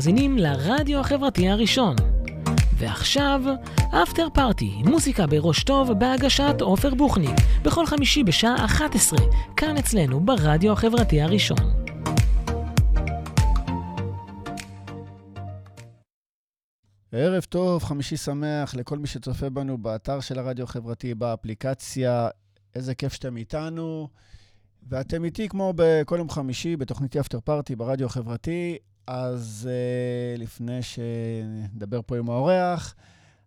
[0.00, 1.96] מאזינים לרדיו החברתי הראשון.
[2.76, 3.40] ועכשיו,
[4.02, 9.18] אפטר פארטי, מוזיקה בראש טוב בהגשת עופר בוכניק, בכל חמישי בשעה 11,
[9.56, 11.58] כאן אצלנו ברדיו החברתי הראשון.
[17.12, 22.28] ערב טוב, חמישי שמח לכל מי שצופה בנו באתר של הרדיו החברתי, באפליקציה.
[22.74, 24.08] איזה כיף שאתם איתנו.
[24.88, 28.78] ואתם איתי כמו בכל יום חמישי בתוכניתי אפטר פארטי ברדיו החברתי.
[29.12, 32.94] אז uh, לפני שנדבר פה עם האורח,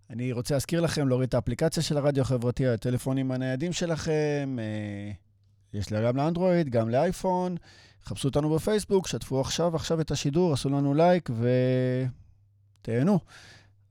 [0.09, 4.57] אני רוצה להזכיר לכם להוריד את האפליקציה של הרדיו החברתי, הטלפונים הניידים שלכם.
[4.57, 7.55] Uh, יש לה גם לאנדרואיד, גם לאייפון.
[8.05, 11.29] חפשו אותנו בפייסבוק, שתפו עכשיו עכשיו את השידור, עשו לנו לייק
[12.81, 13.19] ותהנו.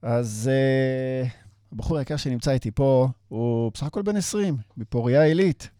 [0.03, 1.29] אז uh,
[1.73, 5.71] הבחור היקר שנמצא איתי פה, הוא בסך הכל בן 20, מפוריה עילית.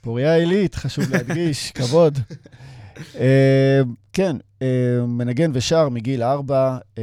[0.00, 2.18] פוריה עילית, חשוב להדגיש, כבוד.
[2.96, 3.16] uh,
[4.12, 4.62] כן, uh,
[5.08, 6.78] מנגן ושר מגיל ארבע.
[6.94, 6.98] Uh,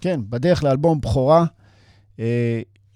[0.00, 1.44] כן, בדרך לאלבום בכורה.
[2.16, 2.20] Uh,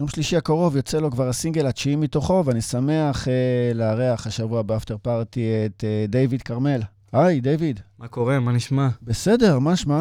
[0.01, 3.29] יום שלישי הקרוב יוצא לו כבר הסינגל התשיעי מתוכו, ואני שמח
[3.75, 6.81] לארח השבוע באפטר פארטי את דיוויד כרמל.
[7.13, 7.81] היי, דיוויד.
[7.99, 8.41] מה קורה?
[8.41, 8.89] מה נשמע?
[9.03, 10.01] בסדר, מה שמע?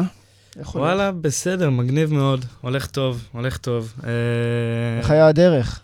[0.74, 2.44] וואלה, בסדר, מגניב מאוד.
[2.60, 3.94] הולך טוב, הולך טוב.
[4.98, 5.80] איך היה הדרך?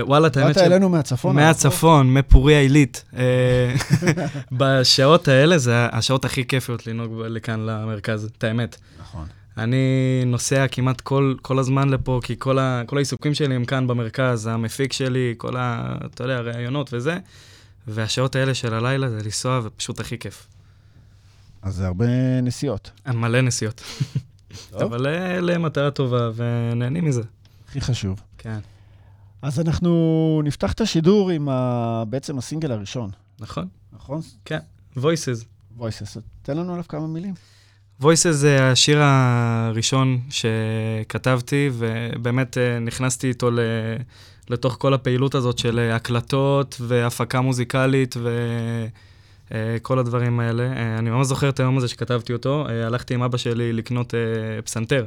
[0.00, 0.58] וואלה, את האמת ש...
[0.58, 1.36] באת אלינו מהצפון.
[1.36, 3.04] מהצפון, מפורי העילית.
[4.52, 8.76] בשעות האלה, זה השעות הכי כיפיות לנהוג לכאן, למרכז, את האמת.
[9.00, 9.26] נכון.
[9.58, 13.86] אני נוסע כמעט כל, כל הזמן לפה, כי כל, ה, כל העיסוקים שלי הם כאן
[13.86, 15.94] במרכז, המפיק שלי, כל ה...
[16.06, 17.18] אתה יודע, הראיונות וזה,
[17.86, 20.46] והשעות האלה של הלילה זה לנסוע, ופשוט הכי כיף.
[21.62, 22.06] אז זה הרבה
[22.42, 22.90] נסיעות.
[23.06, 23.82] מלא נסיעות.
[24.74, 25.06] אבל
[25.40, 27.22] למטרה טובה, ונהנים מזה.
[27.68, 28.20] הכי חשוב.
[28.38, 28.58] כן.
[29.44, 32.04] אז אנחנו נפתח את השידור עם ה...
[32.08, 33.10] בעצם הסינגל הראשון.
[33.40, 33.68] נכון.
[33.92, 34.20] נכון?
[34.44, 34.58] כן,
[34.96, 35.44] Voices.
[35.78, 36.20] Voices.
[36.42, 37.34] תן לנו עליו כמה מילים.
[38.02, 43.58] Voices זה השיר הראשון שכתבתי, ובאמת נכנסתי איתו ל...
[44.50, 48.14] לתוך כל הפעילות הזאת של הקלטות והפקה מוזיקלית
[49.50, 50.98] וכל הדברים האלה.
[50.98, 52.66] אני ממש זוכר את היום הזה שכתבתי אותו.
[52.68, 54.14] הלכתי עם אבא שלי לקנות
[54.64, 55.06] פסנתר.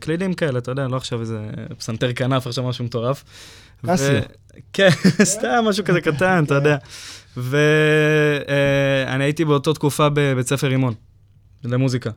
[0.00, 1.40] קלידים כאלה, אתה יודע, לא עכשיו איזה
[1.78, 3.24] פסנתר כנף, עכשיו משהו מטורף.
[3.86, 4.20] קסיה.
[4.72, 4.88] כן,
[5.34, 6.76] סתם משהו כזה קטן, אתה יודע.
[7.36, 10.94] ואני הייתי באותה תקופה בבית ספר רימון,
[11.64, 12.10] למוזיקה.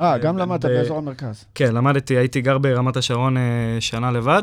[0.00, 1.44] אה, גם למדת באזור המרכז.
[1.54, 3.36] כן, למדתי, הייתי גר ברמת השרון
[3.80, 4.42] שנה לבד,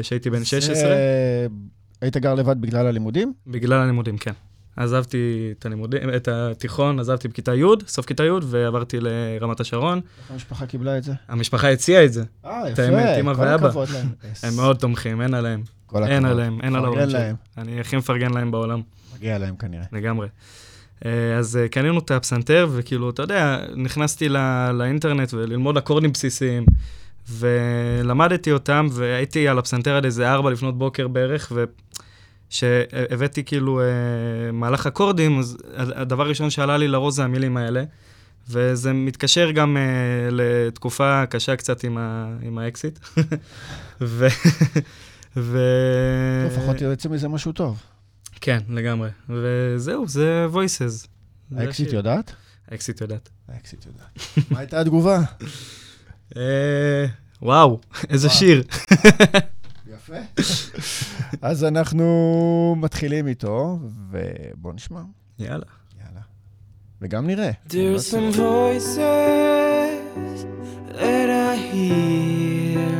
[0.00, 0.90] כשהייתי בן 16.
[2.00, 3.32] היית גר לבד בגלל הלימודים?
[3.46, 4.32] בגלל הלימודים, כן.
[4.82, 10.00] עזבתי את הלימודים, את התיכון, עזבתי בכיתה י', סוף כיתה י', ועברתי לרמת השרון.
[10.18, 11.12] איך המשפחה קיבלה את זה?
[11.28, 12.24] המשפחה הציעה את זה.
[12.44, 14.08] אה, יפה, האמת, כל הכבוד להם.
[14.42, 15.62] הם מאוד תומכים, אין עליהם.
[15.86, 16.12] כל הכבוד.
[16.12, 17.36] אין עליהם, אין על ההורים שלהם.
[17.58, 18.80] אני הכי מפרגן להם בעולם.
[19.16, 19.84] מגיע להם כנראה.
[19.92, 20.28] לגמרי.
[21.38, 24.28] אז קנינו את הפסנתר, וכאילו, אתה יודע, נכנסתי
[24.72, 26.66] לאינטרנט וללמוד אקורדים בסיסיים,
[27.28, 31.64] ולמדתי אותם, והייתי על הפסנתר עד איזה ארבע לפנות בוקר בערך, ו...
[32.50, 33.86] שהבאתי כאילו אה,
[34.52, 37.84] מהלך אקורדים, אז הדבר הראשון שעלה לי לראש זה המילים האלה,
[38.48, 39.82] וזה מתקשר גם אה,
[40.30, 42.98] לתקופה קשה קצת עם, ה, עם האקסית.
[44.00, 44.28] ו...
[45.36, 45.58] ו...
[46.46, 47.82] לפחות יוצא מזה משהו טוב.
[48.40, 49.10] כן, לגמרי.
[49.28, 51.06] וזהו, זה voices.
[51.56, 52.32] האקסית יודעת?
[52.68, 53.28] האקסית יודעת.
[53.48, 54.18] האקסית יודעת.
[54.50, 55.20] מה הייתה התגובה?
[57.42, 58.62] וואו, איזה שיר.
[60.10, 60.42] יפה.
[61.42, 63.78] אז אנחנו מתחילים איתו,
[64.10, 65.00] ובואו נשמע.
[65.38, 65.64] יאללה.
[65.98, 66.20] יאללה.
[67.02, 67.50] וגם נראה.
[67.68, 68.98] There's some voices
[70.88, 72.90] that I hear.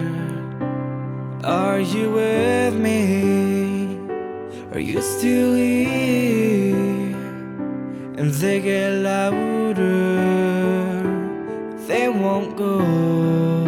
[1.43, 3.03] Are you with me?
[4.73, 7.17] Are you still here?
[8.19, 10.11] And they get louder.
[11.89, 13.60] They won't go.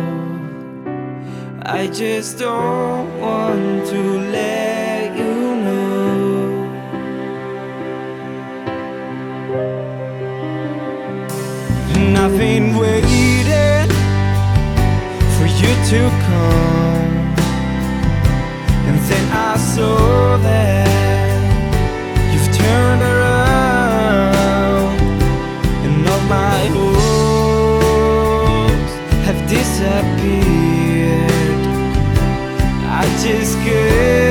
[1.65, 4.03] I just don't want to
[4.33, 5.93] let you know.
[12.39, 13.89] Been waiting
[15.37, 17.13] for you to come.
[18.89, 20.89] And then I saw that
[22.33, 24.95] you've turned around.
[25.85, 28.13] And all my hopes
[29.27, 30.12] have disappeared.
[33.63, 34.22] again.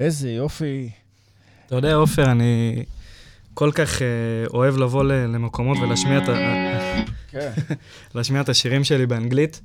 [0.00, 0.90] איזה יופי.
[1.66, 2.82] אתה יודע, עופר, אני
[3.54, 4.06] כל כך אה,
[4.54, 7.50] אוהב לבוא למקומות ולהשמיע את, ה- כן.
[8.40, 9.60] את השירים שלי באנגלית,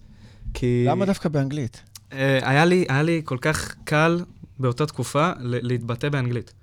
[0.54, 0.86] כי...
[0.88, 1.82] למה דווקא באנגלית?
[2.14, 4.20] אה, היה לי, היה לי כל כך קל
[4.60, 6.54] באותה תקופה להתבטא באנגלית.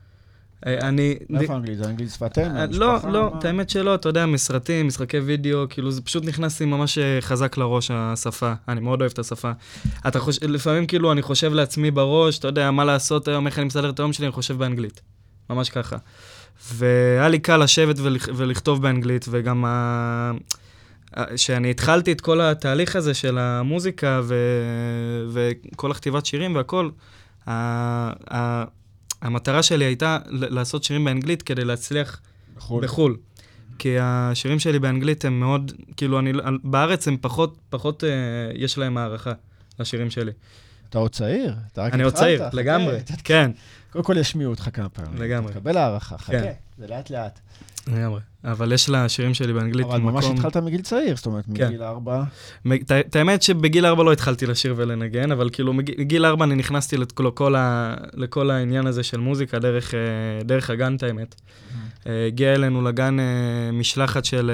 [0.67, 1.17] אה, אני...
[1.31, 1.79] מאיפה אנגלית?
[1.79, 2.57] זה אנגלית שפת אם?
[2.57, 2.99] אה, לא?
[3.09, 3.33] לא?
[3.39, 7.19] את האמת שלא, אתה יודע, מסרטים, משחקי וידאו, כאילו זה פשוט נכנס לי ממש אה,
[7.21, 8.53] חזק לראש, השפה.
[8.69, 9.53] אני מאוד אוהב את השפה.
[10.09, 13.67] אתה חושב, לפעמים כאילו אני חושב לעצמי בראש, אתה יודע, מה לעשות היום, איך אני
[13.67, 15.01] מסדר את היום שלי, אני חושב באנגלית.
[15.51, 15.97] ממש ככה.
[16.73, 20.33] והיה לי קל לשבת ולכ- ולכתוב באנגלית, וגם ה...
[21.35, 24.35] כשאני התחלתי את כל התהליך הזה של המוזיקה ו...
[25.33, 26.89] וכל הכתיבת שירים והכל,
[27.47, 27.53] ה...
[28.35, 28.65] ה...
[29.23, 32.21] המטרה שלי הייתה לעשות שירים באנגלית כדי להצליח
[32.57, 32.85] בחו"ל.
[32.85, 33.17] בחו"ל.
[33.79, 38.09] כי השירים שלי באנגלית הם מאוד, כאילו, אני, לא- בארץ הם פחות, פחות, אה,
[38.55, 39.33] יש להם הערכה
[39.79, 40.33] לשירים שלי.
[40.89, 42.49] אתה עוד צעיר, אתה רק אני עוד התחלת, צעיר.
[42.53, 43.51] לגמרי, כן,
[43.91, 45.23] קודם כל ישמיעו אותך כמה פעמים.
[45.23, 45.53] לגמרי.
[45.53, 46.33] תקבל הערכה, חכה.
[46.33, 46.53] כן.
[46.79, 47.41] זה לאט לאט.
[47.89, 48.21] לגמרי.
[48.45, 50.15] אבל יש לשירים שלי באנגלית אבל מקום...
[50.15, 51.67] ממש התחלת מגיל צעיר, זאת אומרת, כן.
[51.67, 52.23] מגיל ארבע.
[53.01, 56.97] את האמת שבגיל ארבע לא התחלתי לשיר ולנגן, אבל כאילו מג- מגיל ארבע אני נכנסתי
[56.97, 60.01] לכל, ה, לכל העניין הזה של מוזיקה דרך, אה,
[60.45, 61.35] דרך הגן, את האמת.
[62.07, 63.25] אה, הגיע אלינו לגן אה,
[63.73, 64.51] משלחת של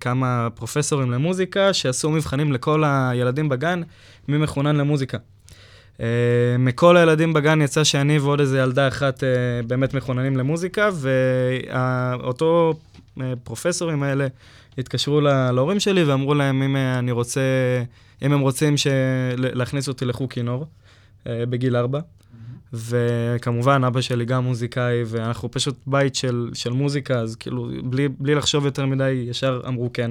[0.00, 3.82] כמה פרופסורים למוזיקה, שעשו מבחנים לכל הילדים בגן,
[4.28, 5.18] מי מחונן למוזיקה.
[6.00, 6.06] אה,
[6.58, 9.28] מכל הילדים בגן יצא שאני ועוד איזה ילדה אחת אה,
[9.66, 12.74] באמת מחוננים למוזיקה, ואותו
[13.44, 14.26] פרופסורים האלה
[14.78, 17.40] התקשרו לה- להורים שלי ואמרו להם אם אה, אני רוצה,
[18.22, 18.90] אם הם רוצים של-
[19.36, 20.66] להכניס אותי לחוקינור
[21.26, 22.00] אה, בגיל ארבע.
[22.72, 28.34] וכמובן, אבא שלי גם מוזיקאי, ואנחנו פשוט בית של, של מוזיקה, אז כאילו, בלי, בלי
[28.34, 30.10] לחשוב יותר מדי, ישר אמרו כן.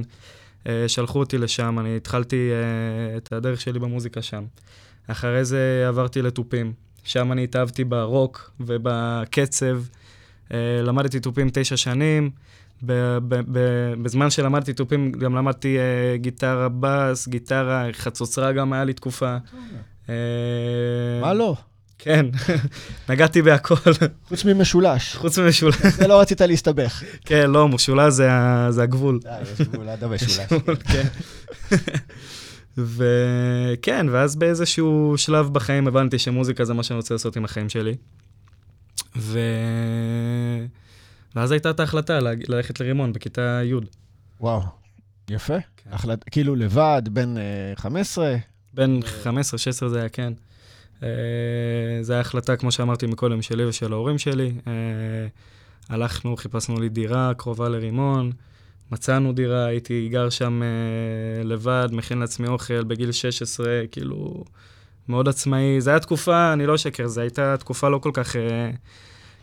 [0.67, 4.43] אה, שלחו אותי לשם, אני התחלתי אה, את הדרך שלי במוזיקה שם.
[5.07, 9.81] אחרי זה עברתי לתופים, שם אני התאהבתי ברוק ובקצב.
[10.53, 12.29] אה, למדתי תופים תשע שנים.
[14.01, 19.37] בזמן שלמדתי תופים גם למדתי אה, גיטרה בס, גיטרה, חצוצרה גם היה לי תקופה.
[20.09, 20.15] אה,
[21.21, 21.55] מה לא?
[21.99, 22.25] כן,
[23.09, 23.75] נגעתי בהכל,
[24.27, 25.15] חוץ ממשולש.
[25.15, 25.75] חוץ ממשולש.
[25.99, 27.03] זה לא רצית להסתבך.
[27.25, 29.19] כן, לא, משולש זה, הגבול.
[29.41, 30.39] יש גבול עד המשולש.
[32.75, 32.81] כן.
[32.85, 37.95] וכן, ואז באיזשהו שלב בחיים הבנתי שמוזיקה זה מה שאני רוצה לעשות עם החיים שלי.
[39.17, 39.39] ו...
[41.35, 43.73] ואז הייתה את ההחלטה לה- ללכת לרימון בכיתה י'.
[44.39, 44.61] וואו.
[45.29, 45.53] יפה.
[45.77, 45.89] כן.
[45.93, 47.43] החלט- כאילו לבד, בן אה,
[47.75, 48.35] 15?
[48.73, 49.27] בין 15-16
[49.87, 50.33] זה היה כן.
[51.03, 51.09] אה,
[52.01, 54.51] זו הייתה החלטה, כמו שאמרתי מקודם, שלי ושל ההורים שלי.
[54.67, 54.73] אה,
[55.89, 58.31] הלכנו, חיפשנו לי דירה קרובה לרימון,
[58.91, 64.43] מצאנו דירה, הייתי גר שם אה, לבד, מכין לעצמי אוכל בגיל 16, כאילו,
[65.07, 65.81] מאוד עצמאי.
[65.81, 68.35] זו הייתה תקופה, אני לא אשקר, זו הייתה תקופה לא כל כך...
[68.35, 68.69] אה,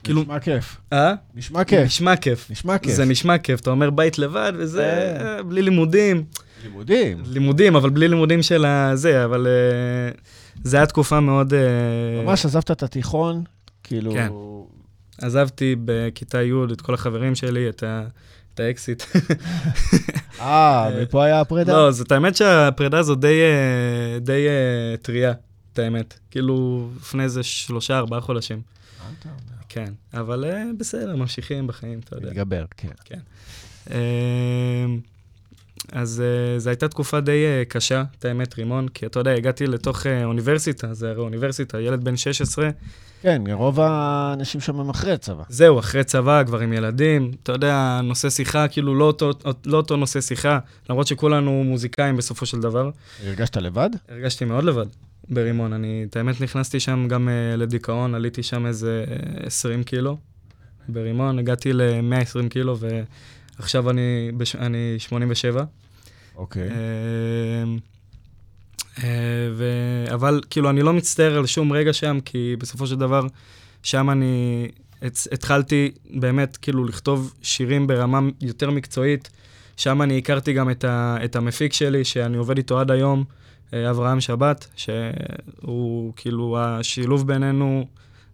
[0.04, 0.20] כאילו...
[0.20, 0.76] נשמע כיף.
[0.92, 1.14] אה?
[1.34, 1.84] נשמע כיף.
[1.84, 2.50] נשמע כיף.
[2.50, 2.92] נשמע כיף.
[2.92, 5.36] זה נשמע כיף, אתה אומר בית לבד וזה, אה.
[5.36, 6.24] אה, בלי לימודים.
[6.64, 7.22] לימודים.
[7.26, 10.12] לימודים, אבל בלי לימודים של הזה, אבל אה,
[10.64, 11.54] זה היה תקופה מאוד...
[11.54, 13.42] אה, ממש עזבת את התיכון,
[13.82, 14.12] כאילו...
[14.12, 14.28] כן.
[15.26, 18.04] עזבתי בכיתה י' את כל החברים שלי, את, ה,
[18.54, 19.02] את האקסיט.
[20.40, 21.72] אה, מפה היה הפרידה?
[21.72, 25.32] לא, זאת האמת שהפרידה הזו די, אה, די אה, טריה,
[25.72, 26.18] את האמת.
[26.30, 28.62] כאילו, לפני איזה שלושה, ארבעה חודשים.
[29.68, 32.28] כן, אבל אה, בסדר, ממשיכים בחיים, אתה יודע.
[32.28, 33.18] מתגבר, כן.
[33.90, 34.86] אה,
[35.92, 39.66] אז אה, זו הייתה תקופה די אה, קשה, את האמת, רימון, כי אתה יודע, הגעתי
[39.66, 42.70] לתוך אה, אוניברסיטה, זה הרי אוניברסיטה, ילד בן 16,
[43.22, 45.42] כן, רוב האנשים שם הם אחרי צבא.
[45.48, 49.30] זהו, אחרי צבא, כבר עם ילדים, אתה יודע, נושא שיחה, כאילו לא אותו,
[49.66, 50.58] לא אותו נושא שיחה,
[50.90, 52.90] למרות שכולנו מוזיקאים בסופו של דבר.
[53.26, 53.90] הרגשת לבד?
[54.08, 54.86] הרגשתי מאוד לבד
[55.28, 55.72] ברימון.
[55.72, 59.04] אני, את האמת, נכנסתי שם גם uh, לדיכאון, עליתי שם איזה
[59.42, 60.16] uh, 20 קילו
[60.88, 62.76] ברימון, הגעתי ל-120 קילו,
[63.62, 64.56] ועכשיו אני, בש...
[64.56, 65.64] אני 87.
[66.36, 66.62] אוקיי.
[66.62, 66.68] אה,
[69.04, 69.64] אה, ו...
[70.14, 73.26] אבל כאילו, אני לא מצטער על שום רגע שם, כי בסופו של דבר,
[73.82, 74.68] שם אני
[75.02, 75.28] הצ...
[75.32, 79.30] התחלתי באמת כאילו לכתוב שירים ברמה יותר מקצועית.
[79.76, 81.16] שם אני הכרתי גם את, ה...
[81.24, 83.24] את המפיק שלי, שאני עובד איתו עד היום,
[83.74, 87.86] אה, אברהם שבת, שהוא כאילו, השילוב בינינו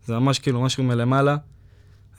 [0.06, 1.36] זה ממש כאילו משהו מלמעלה.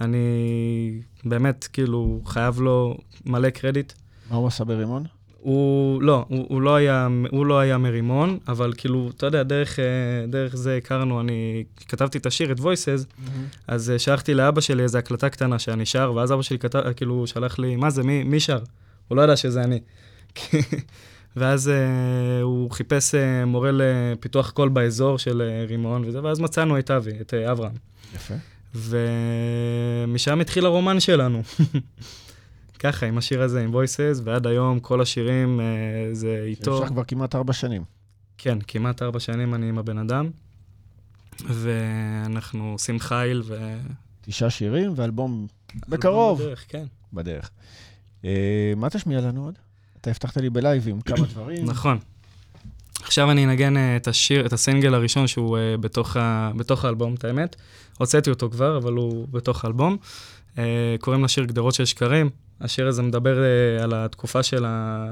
[0.02, 3.94] אני באמת כאילו חייב לו מלא קרדיט.
[4.30, 5.04] מה הוא עשה ברימון?
[5.40, 9.80] הוא לא, הוא, הוא, לא היה, הוא לא היה מרימון, אבל כאילו, אתה יודע, דרך,
[9.80, 9.86] אה,
[10.28, 13.22] דרך זה הכרנו, אני כתבתי את השיר, את Voices,
[13.68, 17.28] אז אה, שלחתי לאבא שלי איזו הקלטה קטנה שאני שר, ואז אבא שלי כתב, כאילו,
[17.28, 18.60] שלח לי, מה זה, מי, מי שר?
[19.08, 19.80] הוא לא ידע שזה אני.
[21.36, 26.80] ואז uh, הוא חיפש uh, מורה לפיתוח קול באזור של uh, רימון וזה, ואז מצאנו
[26.80, 27.74] את אבי, את uh, אברהם.
[28.16, 28.34] יפה.
[28.76, 31.42] ומשם התחיל הרומן שלנו.
[32.80, 35.64] ככה, עם השיר הזה, עם Voices, ועד היום כל השירים uh,
[36.16, 36.80] זה איתו.
[36.80, 37.84] נמשך כבר כמעט ארבע שנים.
[38.38, 40.30] כן, כמעט ארבע שנים אני עם הבן אדם,
[41.46, 43.78] ואנחנו עושים חיל ו...
[44.22, 45.48] תשעה שירים ואלבום
[45.90, 46.42] בקרוב.
[46.42, 46.86] בדרך, כן.
[47.14, 47.52] בדרך.
[48.26, 49.60] אה, מה תשמיע לנו עוד?
[50.02, 51.66] אתה הבטחת לי בלייבים כמה דברים.
[51.66, 51.98] נכון.
[53.02, 57.14] עכשיו אני אנגן אה, את השיר, את הסינגל הראשון שהוא uh, בתוך, ה, בתוך האלבום,
[57.14, 57.56] את האמת.
[57.98, 59.98] הוצאתי אותו כבר, אבל הוא בתוך האלבום.
[60.56, 60.60] Uh,
[61.00, 62.30] קוראים לשיר גדרות של שקרים.
[62.62, 63.38] השיר הזה מדבר
[63.84, 65.06] על התקופה של, ה,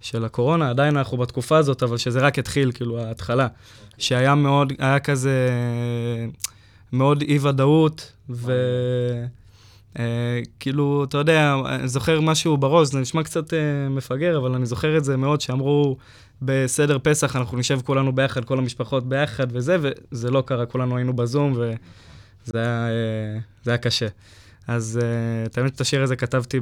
[0.00, 3.46] של הקורונה, עדיין אנחנו בתקופה הזאת, אבל שזה רק התחיל, כאילו, ההתחלה.
[3.98, 5.50] שהיה מאוד, היה כזה
[6.92, 8.52] מאוד אי-ודאות, ו...
[9.94, 9.98] Uh,
[10.60, 13.56] כאילו, אתה יודע, אני זוכר משהו בראש, זה נשמע קצת uh,
[13.90, 15.96] מפגר, אבל אני זוכר את זה מאוד, שאמרו
[16.42, 21.16] בסדר פסח, אנחנו נשב כולנו ביחד, כל המשפחות ביחד וזה, וזה לא קרה, כולנו היינו
[21.16, 21.72] בזום, וזה
[22.54, 24.06] היה, uh, זה היה קשה.
[24.68, 26.60] אז uh, את האמת, את השיר הזה כתבתי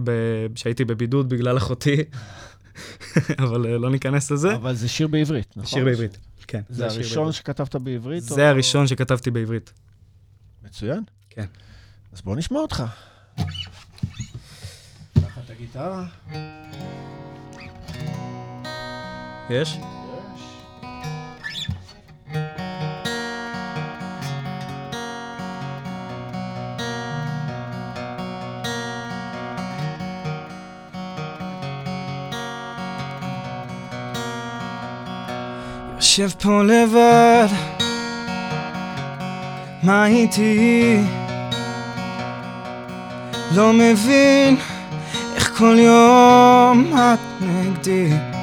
[0.54, 1.96] כשהייתי בבידוד בגלל אחותי,
[3.44, 4.54] אבל uh, לא ניכנס לזה.
[4.54, 5.70] אבל זה שיר בעברית, נכון?
[5.70, 6.60] שיר בעברית, כן.
[6.68, 7.34] זה השיר הראשון בעברית.
[7.34, 8.30] שכתבת בעברית?
[8.30, 9.72] או- זה הראשון שכתבתי בעברית.
[10.64, 11.02] מצוין.
[11.30, 11.46] כן.
[12.12, 12.84] אז בוא נשמע אותך.
[15.14, 16.06] קח את הגיטרה.
[19.50, 19.78] יש?
[35.94, 37.46] יושב פה לבד,
[39.82, 40.98] מה איתי?
[43.54, 44.56] לא מבין
[45.34, 48.33] איך כל יום את נגדי.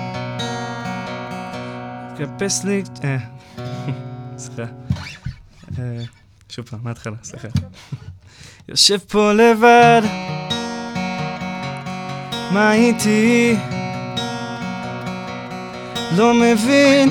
[2.21, 2.83] מחפש לי...
[3.03, 3.17] אה,
[4.37, 4.71] סליחה.
[5.79, 6.03] אה,
[6.49, 7.47] שוב פעם, מההתחלה, סליחה.
[8.69, 10.01] יושב פה לבד,
[12.51, 13.55] מה איתי?
[16.17, 17.09] לא מבין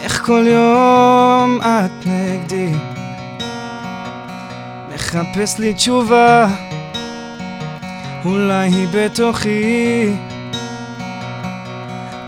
[0.00, 2.72] איך כל יום את נגדי.
[4.94, 6.48] מחפש לי תשובה,
[8.24, 10.12] אולי היא בתוכי.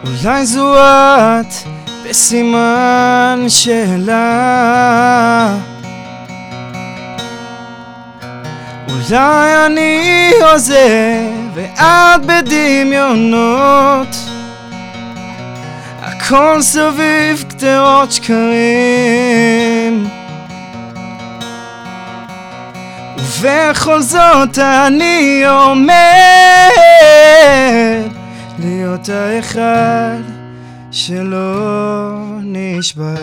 [0.04, 1.79] אולי זו את
[2.10, 4.18] בסימן שאלה.
[8.88, 10.74] אולי אני עוזב
[11.54, 14.16] ואת בדמיונות.
[16.02, 20.08] הכל סביב גדרות שקרים.
[23.18, 25.90] ובכל זאת אני עומד
[28.58, 30.29] להיות האחד
[30.92, 33.14] שלא נשבר.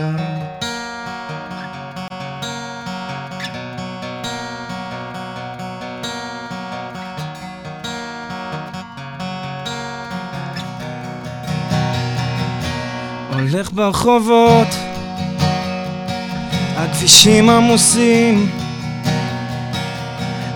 [13.33, 14.67] הולך ברחובות,
[16.75, 18.50] הכבישים עמוסים,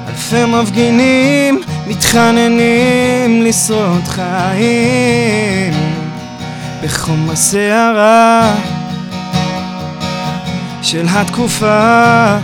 [0.08, 5.91] אלפי מפגינים מתחננים לשרוד חיים
[6.84, 8.54] בחום הסערה
[10.82, 12.38] של התקופה.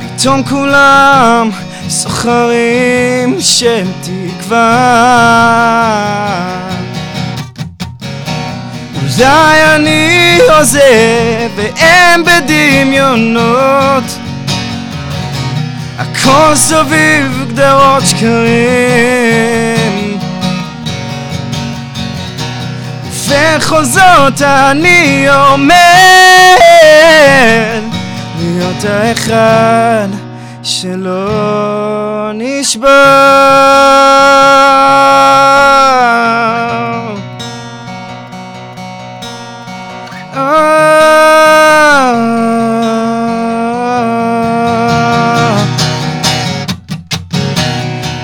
[0.00, 1.50] פתאום כולם
[1.88, 4.60] סוחרים של תקווה.
[8.94, 14.04] אולי אני עוזב והם בדמיונות.
[15.98, 19.59] הכל סביב גדרות שקרים
[23.82, 25.74] זאת אני עומד
[28.38, 30.08] להיות האחד
[30.62, 32.90] שלא נשבר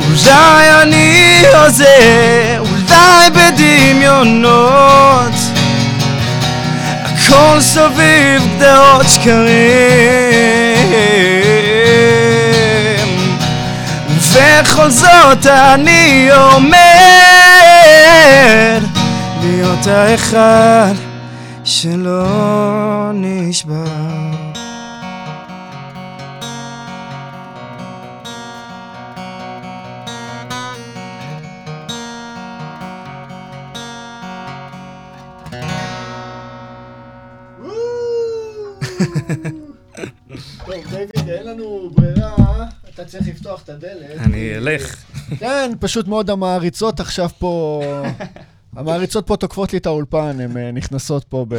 [0.09, 2.46] אולי אני עוזר,
[4.07, 5.35] בדמיונות
[7.05, 9.47] הכל סביב גדרות שקרים
[14.19, 16.77] ובכל זאת אני עומד
[19.42, 20.95] להיות האחד
[21.64, 24.36] שלא נשבר.
[39.27, 44.19] טוב, דיוויד, אין לנו ברירה, אתה צריך לפתוח את הדלת.
[44.19, 45.05] אני אלך.
[45.39, 47.83] כן, פשוט מאוד המעריצות עכשיו פה...
[48.77, 51.57] המעריצות פה תוקפות לי את האולפן, הן אה, נכנסות פה ב...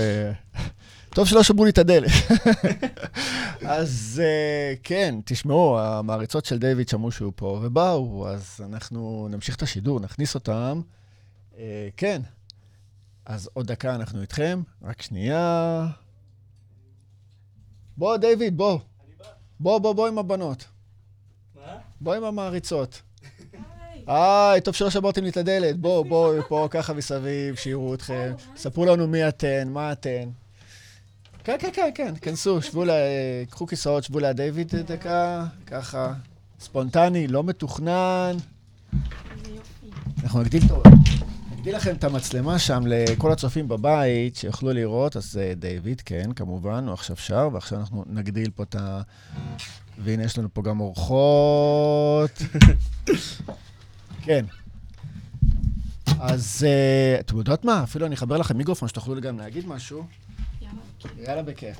[1.10, 2.10] טוב שלא שברו לי את הדלת.
[3.66, 9.62] אז אה, כן, תשמעו, המעריצות של דיוויד שמעו שהוא פה ובאו, אז אנחנו נמשיך את
[9.62, 10.82] השידור, נכניס אותם.
[11.58, 12.22] אה, כן,
[13.26, 15.88] אז עוד דקה אנחנו איתכם, רק שנייה.
[17.98, 18.80] בוא, דיוויד, בוא.
[19.60, 20.66] בוא, בוא, בוא עם הבנות.
[22.02, 23.02] בוא עם המעריצות.
[24.08, 25.78] היי, טוב שלא שברתם לי את הדלת.
[25.80, 28.34] בואו, בואו, פה ככה מסביב, שיראו אתכם.
[28.56, 30.30] ספרו לנו מי אתן, מה אתן.
[31.44, 32.90] כן, כן, כן, כן, כנסו, שבו ל...
[33.50, 36.14] קחו כיסאות, שבו ליד דיוויד דקה, ככה.
[36.60, 38.38] ספונטני, לא מתוכנן.
[40.24, 40.90] אנחנו נגדיל אותו.
[41.68, 46.86] נגדיל לכם את המצלמה שם לכל הצופים בבית, שיוכלו לראות, אז אה, דיוויד, כן, כמובן,
[46.86, 49.02] הוא עכשיו שר, ועכשיו אנחנו נגדיל פה את ה...
[49.98, 52.42] והנה, יש לנו פה גם אורחות.
[54.26, 54.46] כן.
[56.20, 57.84] אז uh, אתם יודעות מה?
[57.84, 60.06] אפילו אני אחבר לכם מיקרופון שתוכלו גם להגיד משהו.
[60.62, 61.28] יאללה.
[61.28, 61.78] יאללה, בכיף.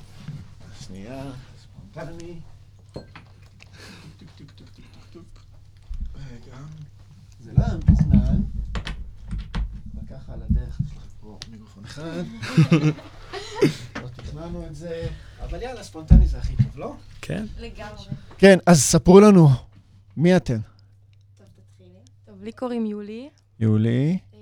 [0.86, 1.22] שנייה,
[1.62, 2.34] ספונטני.
[6.14, 6.56] רגע.
[7.40, 8.57] זה לא היה מתוכנן.
[10.28, 12.02] ככה על הדרך, יש לך פה מיקרופון אחד.
[14.02, 15.06] לא תכננו את זה,
[15.44, 16.94] אבל יאללה, ספונטני זה הכי טוב, לא?
[17.20, 17.46] כן.
[17.58, 18.04] לגמרי.
[18.38, 19.48] כן, אז ספרו לנו,
[20.16, 20.58] מי אתן?
[21.38, 21.90] טוב, תתחילי.
[22.26, 23.28] טוב, לי קוראים יולי.
[23.60, 24.18] יולי.
[24.34, 24.38] אה,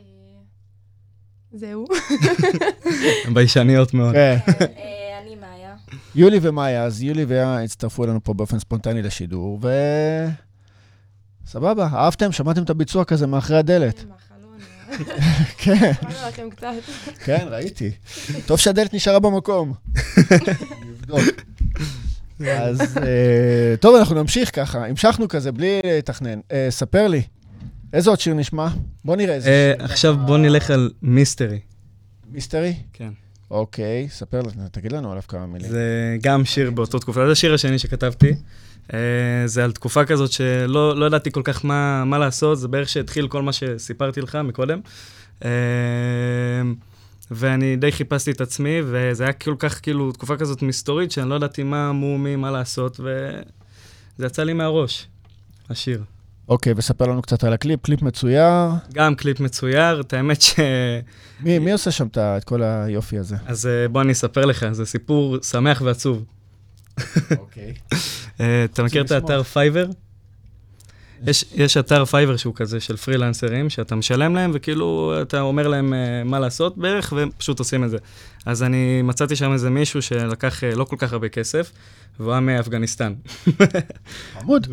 [1.53, 1.87] זהו.
[3.25, 4.15] הן ביישניות מאוד.
[4.15, 4.37] כן.
[4.61, 5.77] אה, אני מאיה.
[6.15, 9.69] יולי ומאיה, אז יולי ומאיה הצטרפו אלינו פה באופן ספונטני לשידור, ו...
[11.47, 12.33] סבבה, אהבתם?
[12.33, 13.95] שמעתם את הביצוע כזה מאחרי הדלת?
[13.95, 14.17] מהחלון.
[15.63, 15.93] כן.
[17.25, 17.91] כן, ראיתי.
[18.47, 19.73] טוב שהדלת נשארה במקום.
[20.87, 21.21] נבדוק.
[22.47, 24.87] אז אה, טוב, אנחנו נמשיך ככה.
[24.87, 26.41] המשכנו כזה בלי לתכנן.
[26.53, 27.23] אה, ספר לי,
[27.93, 28.69] איזה עוד שיר נשמע?
[29.05, 29.85] בוא נראה איזה אה, שיר.
[29.85, 31.59] עכשיו בוא נלך על מיסטרי.
[32.33, 32.75] מיסטרי?
[32.93, 33.11] כן.
[33.51, 35.71] אוקיי, ספר, תגיד לנו עליו כמה מילים.
[35.71, 38.33] זה גם שיר באותו תקופה, זה השיר השני שכתבתי.
[38.95, 38.99] אה,
[39.47, 43.29] זה על תקופה כזאת שלא לא ידעתי כל כך מה, מה לעשות, זה בערך שהתחיל
[43.29, 44.81] כל מה שסיפרתי לך מקודם.
[45.45, 45.51] אה,
[47.31, 51.35] ואני די חיפשתי את עצמי, וזה היה כל כך כאילו תקופה כזאת מסתורית, שאני לא
[51.35, 53.31] ידעתי מה מו מי, מה לעשות, ו...
[54.19, 55.07] זה יצא לי מהראש,
[55.71, 56.03] השיר.
[56.49, 57.81] אוקיי, וספר לנו קצת על הקליפ.
[57.83, 58.71] קליפ מצויר.
[58.95, 60.55] גם קליפ מצויר, את האמת ש...
[61.41, 63.37] מי, מי עושה שם את כל היופי הזה?
[63.47, 66.25] אז אה, בוא אני אספר לך, זה סיפור שמח ועצוב.
[67.39, 67.75] אוקיי.
[68.41, 69.11] אה, אתה מכיר את.
[69.11, 69.87] האתר Fiverr?
[71.27, 75.95] יש, יש אתר Fiverr שהוא כזה של פרילנסרים, שאתה משלם להם וכאילו אתה אומר להם
[75.95, 77.97] אה, מה לעשות בערך, והם פשוט עושים את זה.
[78.47, 81.73] אז אני מצאתי שם איזה מישהו שלקח אה, לא כל כך הרבה כסף,
[82.21, 83.15] והוא היה מאפגניסטן.
[84.41, 84.67] חמוד.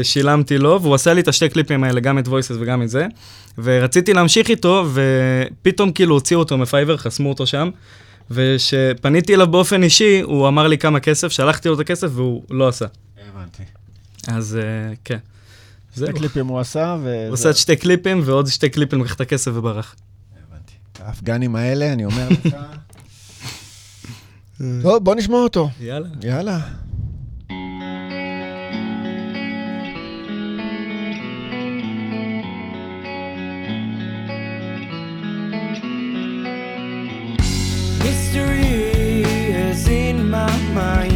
[0.00, 3.06] ושילמתי לו, והוא עשה לי את השתי קליפים האלה, גם את voices וגם את זה.
[3.58, 7.70] ורציתי להמשיך איתו, ופתאום כאילו הוציאו אותו מ Fiverr, חסמו אותו שם.
[8.30, 12.68] וכשפניתי אליו באופן אישי, הוא אמר לי כמה כסף, שלחתי לו את הכסף והוא לא
[12.68, 12.86] עשה.
[13.28, 13.79] הבנתי.
[14.28, 15.18] אז אה, כן.
[15.94, 16.08] זהו.
[16.08, 17.26] שתי קליפים הוא עשה, ו...
[17.26, 19.94] הוא עשה את שתי קליפים, ועוד שתי קליפים לקח את הכסף וברח.
[20.48, 20.72] הבנתי.
[20.98, 22.56] האפגנים האלה, אני אומר לך...
[24.82, 25.70] טוב, בוא נשמע אותו.
[25.80, 26.08] יאללה.
[26.22, 26.60] יאללה.
[38.04, 39.24] Mystery
[39.66, 41.09] is in my mind.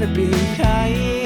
[0.00, 1.19] to be high.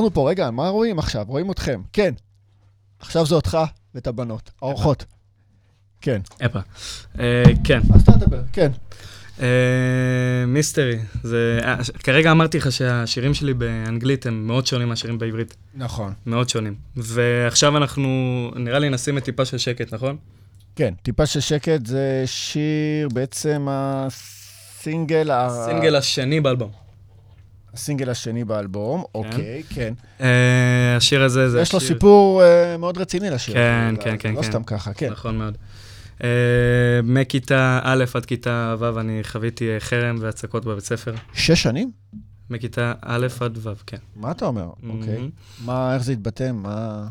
[0.00, 1.24] חזרנו פה, רגע, מה רואים עכשיו?
[1.28, 1.80] רואים אתכם.
[1.92, 2.14] כן.
[3.00, 3.58] עכשיו זה אותך
[3.94, 5.04] ואת הבנות, האורחות.
[6.00, 6.20] כן.
[6.40, 6.58] הפה.
[7.18, 7.80] אה, כן.
[7.94, 8.70] אז אתה תדבר, כן.
[9.40, 9.46] אה,
[10.46, 10.98] מיסטרי.
[11.22, 11.60] זה...
[11.64, 15.56] אה, כרגע אמרתי לך שהשירים שלי באנגלית הם מאוד שונים מהשירים בעברית.
[15.74, 16.12] נכון.
[16.26, 16.74] מאוד שונים.
[16.96, 18.08] ועכשיו אנחנו,
[18.56, 20.16] נראה לי נשים את טיפה של שקט, נכון?
[20.76, 25.30] כן, טיפה של שקט זה שיר, בעצם הסינגל...
[25.30, 26.70] ה- הסינגל השני באלבום.
[27.74, 29.94] הסינגל השני באלבום, אוקיי, כן.
[30.20, 33.54] אה, השיר הזה זה יש לו סיפור אה, מאוד רציני לשיר.
[33.54, 34.48] כן, כן, כן, לא כן.
[34.48, 35.10] סתם ככה, כן.
[35.10, 35.56] נכון מאוד.
[36.24, 36.28] אה,
[37.04, 41.14] מכיתה א' עד כיתה ו' אני חוויתי חרם והצקות בבית ספר.
[41.32, 41.90] שש שנים?
[42.50, 43.96] מכיתה א' עד ו', כן.
[44.16, 44.68] מה אתה אומר?
[44.88, 45.30] אוקיי.
[45.64, 46.50] מה, איך זה התבטא?
[46.52, 47.06] מה...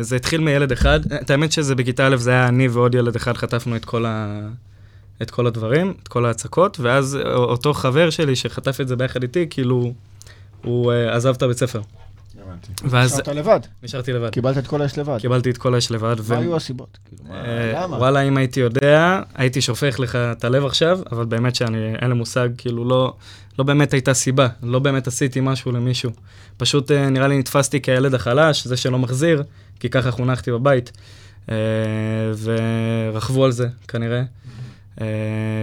[0.00, 3.36] זה התחיל מילד אחד, את האמת שזה בכיתה א', זה היה אני ועוד ילד אחד,
[3.36, 4.48] חטפנו את כל, ה...
[5.22, 9.46] את כל הדברים, את כל ההצקות, ואז אותו חבר שלי שחטף את זה ביחד איתי,
[9.50, 9.92] כאילו,
[10.64, 11.80] הוא אה, עזב את הבית ספר.
[12.46, 12.72] הבנתי.
[12.84, 14.30] ואז נשארת לבד, נשארתי לבד.
[14.30, 15.18] קיבלת את כל האש לבד.
[15.20, 16.16] קיבלתי את כל האש לבד.
[16.28, 16.98] מה היו הסיבות?
[17.04, 17.96] כאילו, אה, למה?
[17.96, 22.14] וואלה, אם הייתי יודע, הייתי שופך לך את הלב עכשיו, אבל באמת שאני, אין לי
[22.14, 23.14] מושג, כאילו לא,
[23.58, 26.10] לא באמת הייתה סיבה, לא באמת עשיתי משהו למישהו.
[26.56, 29.42] פשוט אה, נראה לי נתפסתי כילד החלש, זה שלא מחזיר,
[29.80, 30.92] כי ככה חונכתי בבית.
[31.50, 31.56] אה,
[32.42, 34.22] ורכבו על זה, כנראה.
[35.00, 35.06] אה,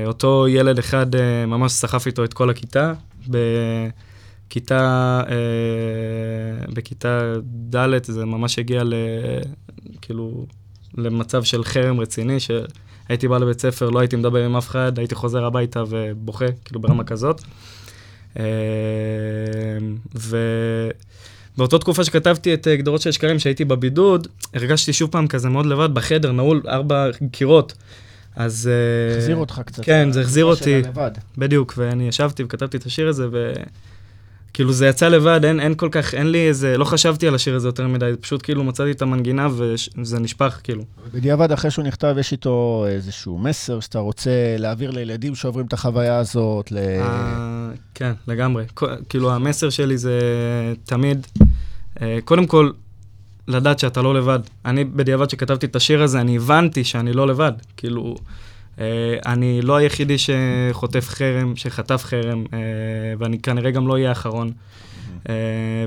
[0.05, 2.93] אותו ילד אחד אה, ממש סחף איתו את כל הכיתה.
[3.27, 7.33] בכיתה, אה, בכיתה
[7.75, 8.93] ד' זה ממש הגיע ל...
[10.01, 10.45] כאילו,
[10.97, 15.15] למצב של חרם רציני, שהייתי בא לבית ספר, לא הייתי מדבר עם אף אחד, הייתי
[15.15, 17.41] חוזר הביתה ובוכה, כאילו ברמה כזאת.
[21.55, 25.93] ובאותה תקופה שכתבתי את גדרות של שקרים, שהייתי בבידוד, הרגשתי שוב פעם כזה מאוד לבד
[25.93, 27.73] בחדר, נעול ארבע קירות.
[28.35, 28.69] אז...
[28.71, 29.85] אה, החזיר אותך קצת.
[29.85, 30.75] כן, זה החזיר אותי.
[30.75, 31.11] הלבד.
[31.37, 33.27] בדיוק, ואני ישבתי וכתבתי את השיר הזה,
[34.51, 37.55] וכאילו זה יצא לבד, אין, אין כל כך, אין לי איזה, לא חשבתי על השיר
[37.55, 40.83] הזה יותר מדי, פשוט כאילו מצאתי את המנגינה וזה נשפך, כאילו.
[41.13, 46.17] בדיעבד, אחרי שהוא נכתב, יש איתו איזשהו מסר שאתה רוצה להעביר לילדים שעוברים את החוויה
[46.17, 46.77] הזאת, ל...
[46.77, 48.65] אה, כן, לגמרי.
[49.09, 50.19] כאילו, המסר שלי זה
[50.83, 51.27] תמיד,
[52.01, 52.71] אה, קודם כל,
[53.47, 54.39] לדעת שאתה לא לבד.
[54.65, 57.51] אני, בדיעבד שכתבתי את השיר הזה, אני הבנתי שאני לא לבד.
[57.77, 58.15] כאילו,
[58.79, 58.85] אה,
[59.25, 62.59] אני לא היחידי שחוטף חרם, שחטף חרם, אה,
[63.19, 64.51] ואני כנראה גם לא אהיה האחרון.
[65.29, 65.35] אה,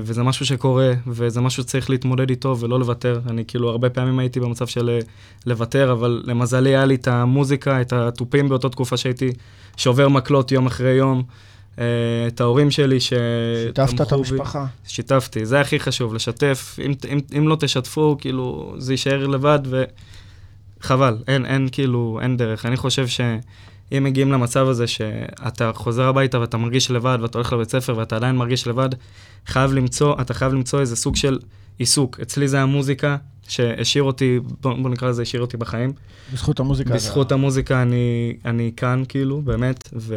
[0.03, 3.19] וזה משהו שקורה, וזה משהו שצריך להתמודד איתו ולא לוותר.
[3.29, 4.99] אני כאילו, הרבה פעמים הייתי במצב של אה,
[5.45, 9.31] לוותר, אבל למזלי היה לי את המוזיקה, את התופים באותה תקופה שהייתי
[9.77, 11.23] שובר מקלות יום אחרי יום.
[11.79, 11.83] אה,
[12.27, 13.13] את ההורים שלי ש...
[13.65, 14.29] שיתפת את תמכו בי.
[14.29, 14.65] המשפחה.
[14.87, 16.79] שיתפתי, זה הכי חשוב, לשתף.
[16.85, 19.59] אם, אם, אם לא תשתפו, כאילו, זה יישאר לבד
[20.79, 22.65] וחבל, אין, אין כאילו, אין דרך.
[22.65, 27.69] אני חושב שאם מגיעים למצב הזה שאתה חוזר הביתה ואתה מרגיש לבד ואתה הולך לבית
[27.69, 28.89] ספר ואתה עדיין מרגיש לבד,
[29.47, 31.39] חייב למצוא, אתה חייב למצוא איזה סוג של
[31.77, 32.19] עיסוק.
[32.19, 35.93] אצלי זה המוזיקה שהשאיר אותי, בוא, בוא נקרא לזה, השאיר אותי בחיים.
[36.33, 36.93] בזכות המוזיקה.
[36.93, 40.15] בזכות המוזיקה אני, אני כאן, כאילו, באמת, ו...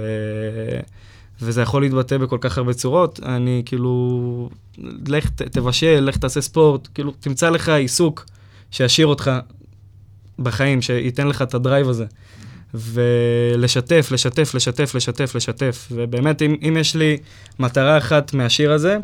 [1.42, 3.20] וזה יכול להתבטא בכל כך הרבה צורות.
[3.22, 4.50] אני כאילו,
[5.08, 8.26] לך ת- תבשל, לך תעשה ספורט, כאילו, תמצא לך עיסוק
[8.70, 9.30] שישאיר אותך
[10.38, 12.04] בחיים, שייתן לך את הדרייב הזה.
[12.74, 15.88] ולשתף, לשתף, לשתף, לשתף, לשתף.
[15.92, 17.16] ובאמת, אם, אם יש לי
[17.58, 18.96] מטרה אחת מהשיר הזה,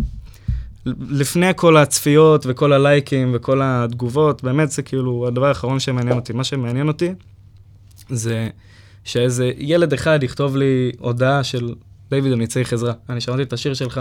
[1.11, 6.33] לפני כל הצפיות וכל הלייקים וכל התגובות, באמת זה כאילו הדבר האחרון שמעניין אותי.
[6.33, 7.13] מה שמעניין אותי
[8.09, 8.49] זה
[9.05, 11.75] שאיזה ילד אחד יכתוב לי הודעה של
[12.11, 12.93] דיוויד, אני צריך עזרה.
[13.09, 14.01] אני שמעתי את השיר שלך,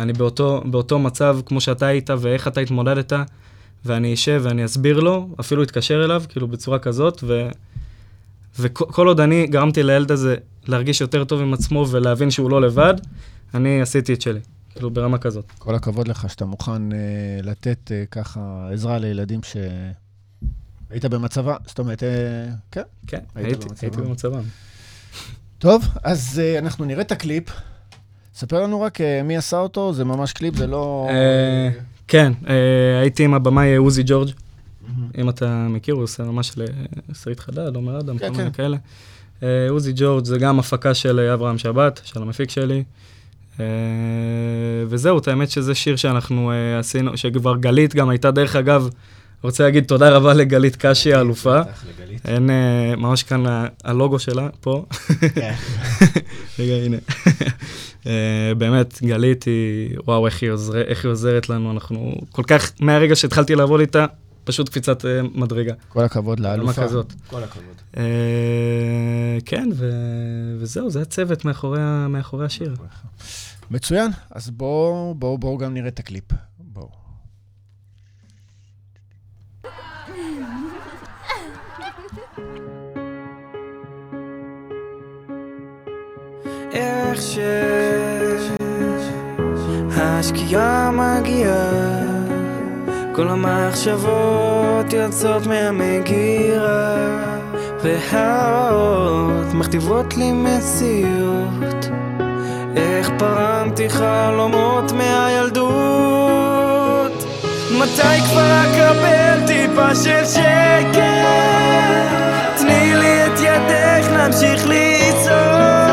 [0.00, 3.12] אני באותו, באותו מצב כמו שאתה היית ואיך אתה התמודדת,
[3.84, 7.48] ואני אשב ואני אסביר לו, אפילו אתקשר אליו, כאילו בצורה כזאת, ו...
[8.58, 12.94] וכל עוד אני גרמתי לילד הזה להרגיש יותר טוב עם עצמו ולהבין שהוא לא לבד,
[13.54, 15.52] אני עשיתי את שלי, כאילו ברמה כזאת.
[15.58, 16.98] כל הכבוד לך שאתה מוכן אה,
[17.42, 19.56] לתת אה, ככה עזרה לילדים ש...
[20.90, 22.08] היית במצבה, זאת אומרת, אה,
[22.70, 22.82] כן.
[23.06, 23.86] כן, היית הייתי.
[23.86, 24.42] הייתי במצבם.
[25.64, 27.44] טוב, אז אה, אנחנו נראה את הקליפ.
[28.34, 31.08] ספר לנו רק אה, מי עשה אותו, זה ממש קליפ, זה לא...
[31.10, 31.70] אה,
[32.08, 34.30] כן, אה, הייתי עם הבמאי עוזי ג'ורג',
[35.18, 36.52] אם אתה מכיר, הוא עושה ממש
[37.10, 38.76] לשרית חדד, עומר אדם, כן, כל מיני כן.
[39.40, 39.68] כאלה.
[39.68, 42.84] עוזי ג'ורג' זה גם הפקה של אברהם שבת, של המפיק שלי.
[43.60, 43.64] אה,
[44.88, 48.88] וזהו, את האמת שזה שיר שאנחנו אה, עשינו, שכבר גלית גם הייתה, דרך אגב,
[49.44, 51.60] רוצה להגיד תודה רבה לגלית קשי האלופה.
[52.24, 53.44] אין, אה, ממש כאן
[53.84, 54.84] הלוגו שלה, פה.
[55.34, 55.54] כן.
[56.58, 56.96] רגע, הנה.
[58.06, 62.72] אה, באמת, גלית היא, וואו, איך היא, עוזר, איך היא עוזרת לנו, אנחנו כל כך,
[62.80, 64.06] מהרגע שהתחלתי לעבוד איתה,
[64.44, 65.72] פשוט קפיצת אה, מדרגה.
[65.88, 66.82] כל הכבוד לאלופה.
[66.82, 67.12] כזאת.
[67.26, 67.74] כל הכבוד.
[67.96, 68.02] אה,
[69.44, 69.90] כן, ו...
[70.58, 72.74] וזהו, זה הצוות מאחורי, השיר.
[73.70, 76.24] מצוין, אז בואו גם נראה את הקליפ.
[86.74, 87.20] איך
[89.96, 92.04] שהשקיעה מגיעה.
[93.12, 96.96] כל המחשבות יוצאות מהמגירה
[97.82, 101.88] והאות מכתיבות לי מציאות.
[102.76, 105.64] איך פרמתי חלומות מהילדות?
[107.78, 110.94] מתי כבר אקבל טיפה של שקט?
[112.56, 115.83] תני לי את ידך להמשיך לצעוד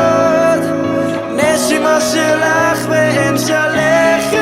[1.82, 4.38] נשימה שלך ואין שלכת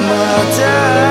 [0.00, 1.07] מתי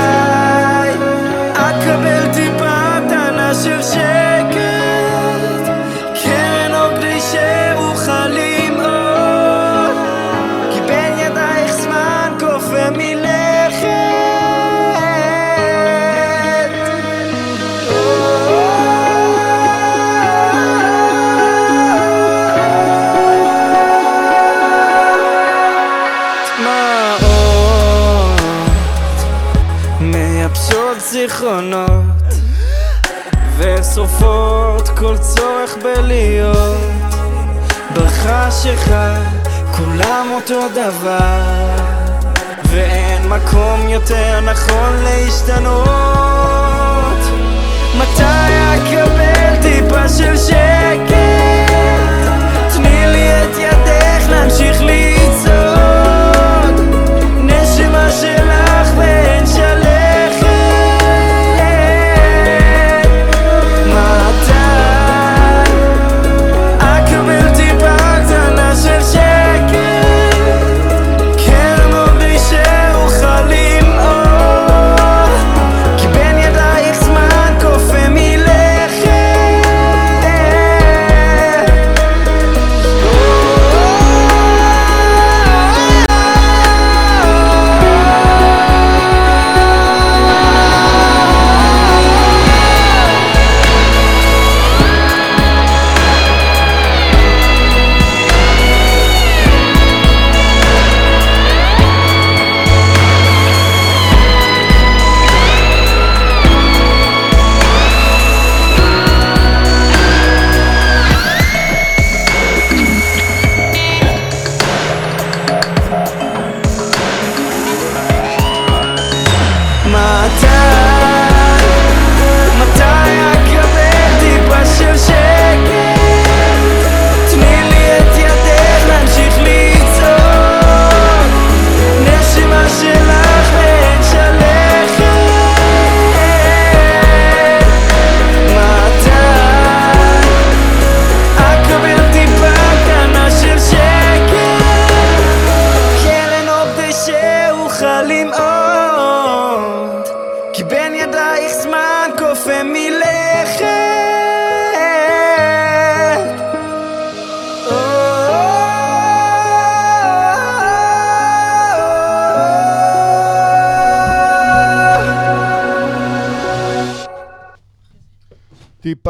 [40.52, 41.68] אותו דבר
[42.64, 46.07] ואין מקום יותר נכון להשתנות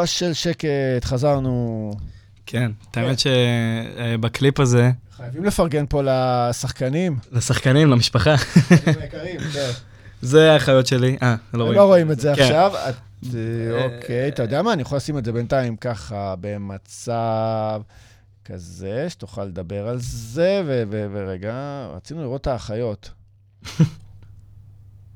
[0.07, 0.67] של שקט,
[1.03, 1.91] חזרנו.
[2.45, 7.19] כן, את האמת שבקליפ הזה, חייבים לפרגן פה לשחקנים.
[7.31, 8.35] לשחקנים, למשפחה,
[9.01, 9.69] היקרים, כן.
[10.21, 11.17] זה האחיות שלי.
[11.21, 11.77] אה, לא רואים.
[11.77, 12.41] לא רואים את זה כן.
[12.41, 12.71] עכשיו.
[12.75, 12.91] אה,
[13.83, 14.73] אוקיי, אתה יודע מה?
[14.73, 17.81] אני יכול לשים את זה בינתיים ככה, במצב
[18.45, 23.09] כזה, שתוכל לדבר על זה, ורגע, רצינו לראות את האחיות.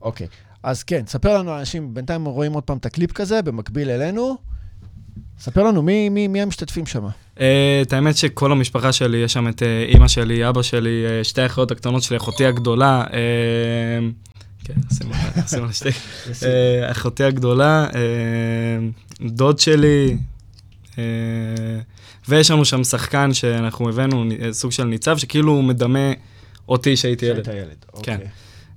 [0.02, 0.28] אוקיי,
[0.64, 4.51] אז כן, ספר לנו, אנשים, בינתיים רואים עוד פעם את הקליפ כזה, במקביל אלינו.
[5.42, 7.06] ספר לנו מי, מי, מי המשתתפים שם.
[7.40, 11.24] אה, את האמת שכל המשפחה שלי, יש שם את אה, אימא שלי, אבא שלי, אה,
[11.24, 13.04] שתי האחיות הקטנות שלי, אחותי הגדולה.
[14.64, 15.90] כן, שימו לה שתי.
[16.92, 17.88] אחותי הגדולה,
[19.22, 20.18] דוד שלי,
[22.30, 26.12] ויש לנו שם שחקן שאנחנו הבאנו, סוג של ניצב, שכאילו מדמה
[26.70, 27.46] אותי שהייתי ילד.
[27.46, 28.18] שהיית ילד, כן.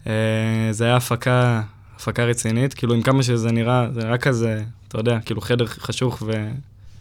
[0.07, 0.73] אוקיי.
[0.73, 1.63] זה היה הפקה,
[1.97, 6.23] הפקה רצינית, כאילו עם כמה שזה נראה, זה היה כזה, אתה יודע, כאילו חדר חשוך
[6.27, 6.51] ו...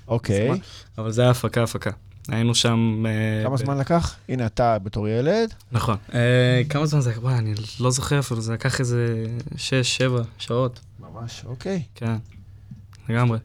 [0.07, 0.47] אוקיי.
[0.47, 0.57] זמן.
[0.97, 1.91] אבל זה היה הפקה, הפקה.
[2.27, 3.03] היינו שם...
[3.05, 4.15] אה, כמה ב- זמן לקח?
[4.29, 5.53] הנה, אתה בתור ילד.
[5.71, 5.97] נכון.
[6.13, 7.13] אה, כמה זמן זה?
[7.19, 9.25] וואי, אני לא זוכר אפילו, זה לקח איזה
[9.55, 9.59] 6-7
[10.37, 10.79] שעות.
[10.99, 11.83] ממש, אוקיי.
[11.95, 12.15] כן,
[13.09, 13.39] לגמרי.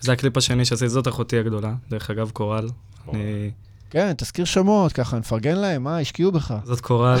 [0.00, 2.68] זה הקליפ השני שעשיתי, זאת אחותי הגדולה, דרך אגב, קורל.
[3.12, 3.50] אני...
[3.94, 6.54] כן, תזכיר שמות, ככה נפרגן להם, מה, השקיעו בך.
[6.64, 7.18] זאת קורל,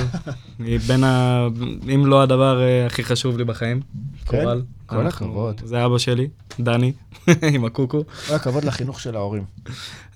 [0.58, 1.46] היא בין ה...
[1.94, 3.80] אם לא הדבר אה, הכי חשוב לי בחיים,
[4.26, 4.42] כן?
[4.42, 4.62] קורל.
[4.86, 5.60] כל הכבוד.
[5.64, 6.28] זה אבא שלי,
[6.60, 6.92] דני,
[7.54, 8.02] עם הקוקו.
[8.28, 9.44] כל הכבוד לחינוך של ההורים.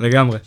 [0.01, 0.39] לגמרי,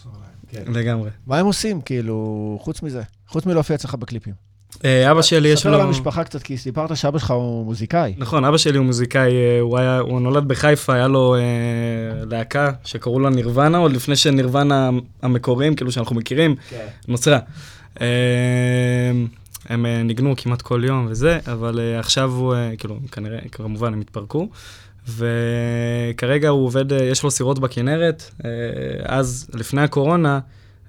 [0.49, 0.63] כן.
[0.67, 1.09] לגמרי.
[1.27, 3.01] מה הם עושים, כאילו, חוץ מזה?
[3.27, 4.50] חוץ מלהופיע אצלך בקליפים.
[4.85, 5.75] אה, אבא שלי יש ספר לו...
[5.75, 8.13] על המשפחה קצת, כי סיפרת שאבא שלך הוא מוזיקאי.
[8.17, 11.41] נכון, אבא שלי הוא מוזיקאי, אה, הוא, היה, הוא נולד בחיפה, היה לו אה,
[12.25, 14.89] להקה שקראו לה נירוונה, עוד לפני שנירוונה
[15.21, 16.85] המקוריים, כאילו שאנחנו מכירים, כן.
[17.07, 17.39] נוצרה.
[18.01, 18.07] אה,
[19.69, 23.93] הם אה, ניגנו כמעט כל יום וזה, אבל אה, עכשיו הוא, אה, כאילו, כנראה, כמובן,
[23.93, 24.49] הם התפרקו.
[25.07, 28.31] וכרגע הוא עובד, אה, יש לו סירות בכנרת.
[28.45, 28.49] אה,
[29.05, 30.39] אז, לפני הקורונה,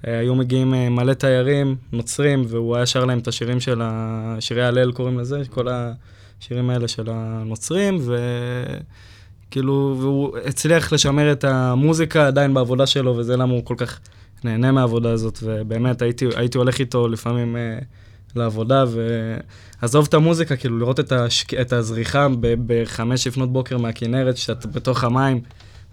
[0.03, 4.37] היו מגיעים אה, מלא תיירים נוצרים, והוא היה שר להם את השירים של ה...
[4.41, 7.99] שירי הלל קוראים לזה, כל השירים האלה של הנוצרים,
[9.49, 14.01] וכאילו, והוא הצליח לשמר את המוזיקה עדיין בעבודה שלו, וזה למה הוא כל כך
[14.45, 17.79] נהנה מהעבודה הזאת, ובאמת הייתי, הייתי הולך איתו לפעמים אה,
[18.35, 18.85] לעבודה,
[19.83, 21.55] ועזוב את המוזיקה, כאילו לראות את, השק...
[21.55, 25.41] את הזריחה ב- בחמש לפנות בוקר מהכנרת, שאתה בתוך המים,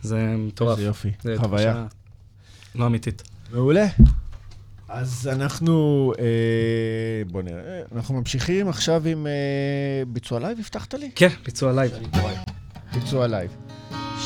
[0.02, 0.78] זה מטורף.
[0.78, 1.86] איזה יופי, זה חוויה.
[2.76, 3.24] לא אמיתית.
[3.54, 3.86] מעולה.
[4.90, 6.26] אז אנחנו, אה,
[7.32, 9.32] בוא נראה, אנחנו ממשיכים עכשיו עם אה,
[10.08, 11.12] ביצוע לייב, הבטחת לי?
[11.16, 11.92] כן, ביצוע לייב.
[12.94, 13.52] ביצוע לייב.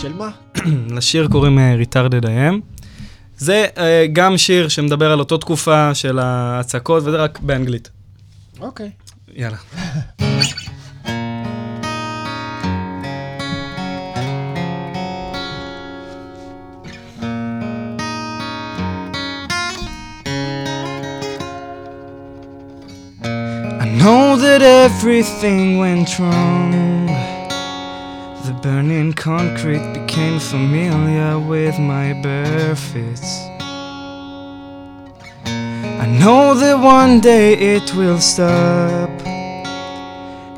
[0.01, 0.30] של מה?
[0.97, 2.82] לשיר קוראים אה, Retarded I am.
[3.38, 7.89] זה אה, גם שיר שמדבר על אותו תקופה של ההצקות, וזה רק באנגלית.
[8.59, 8.91] אוקיי.
[9.36, 9.57] יאללה.
[24.54, 27.08] that everything went wrong.
[28.45, 33.26] The burning concrete became familiar with my bare feet.
[36.04, 39.10] I know that one day it will stop.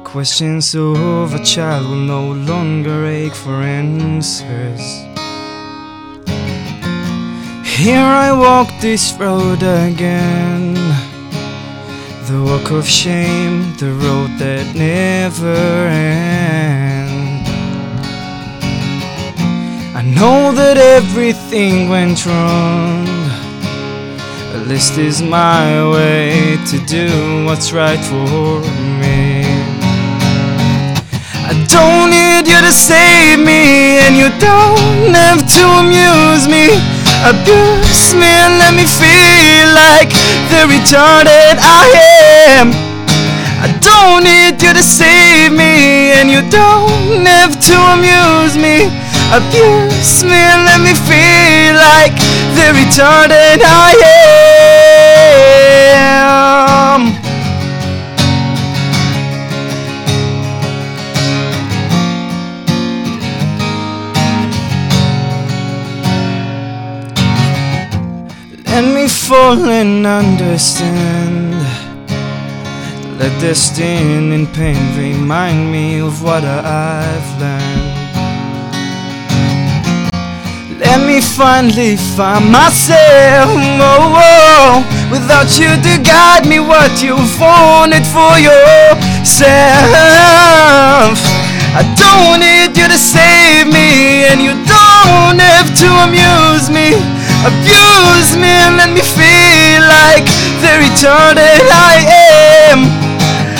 [0.03, 4.83] Questions of a child will no longer ache for answers.
[7.77, 10.84] Here I walk this road again.
[12.27, 15.55] The walk of shame, the road that never
[15.85, 17.47] ends.
[19.93, 23.05] I know that everything went wrong.
[24.55, 28.59] At least is my way to do what's right for
[28.99, 29.45] me.
[31.45, 36.73] I don't need you to save me, and you don't have to amuse me.
[37.21, 37.84] Abuse
[38.15, 40.11] me and let me feel like
[40.51, 41.85] the retarded I
[42.57, 42.71] am.
[43.61, 48.91] I don't need you to save me, and you don't have to amuse me.
[49.33, 52.15] Abuse me and let me feel like
[52.55, 53.91] the retarded I
[55.95, 56.44] am.
[69.27, 71.55] Fall and understand.
[73.17, 77.95] Let destin and pain remind me of what I've learned.
[80.79, 83.49] Let me finally find myself.
[83.81, 89.57] Oh, oh, without you to guide me, what you've wanted for yourself.
[91.73, 97.14] I don't need you to save me, and you don't have to amuse me.
[97.45, 100.25] Abuse me and let me feel like
[100.65, 102.01] the retarded I
[102.71, 102.89] am.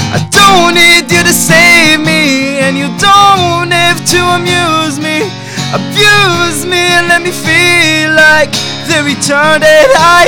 [0.10, 5.30] I don't need you to save me, and you don't have to amuse me.
[5.72, 8.52] Abuse me and let me feel like
[8.90, 10.26] the retarded I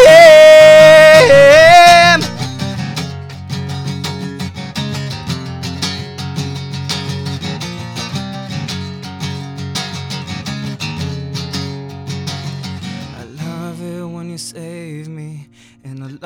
[1.71, 1.76] am.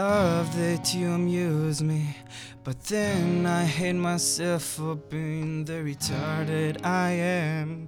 [0.02, 2.04] Love that you amuse me.
[2.64, 7.88] But then I hate myself for being the retarded I am.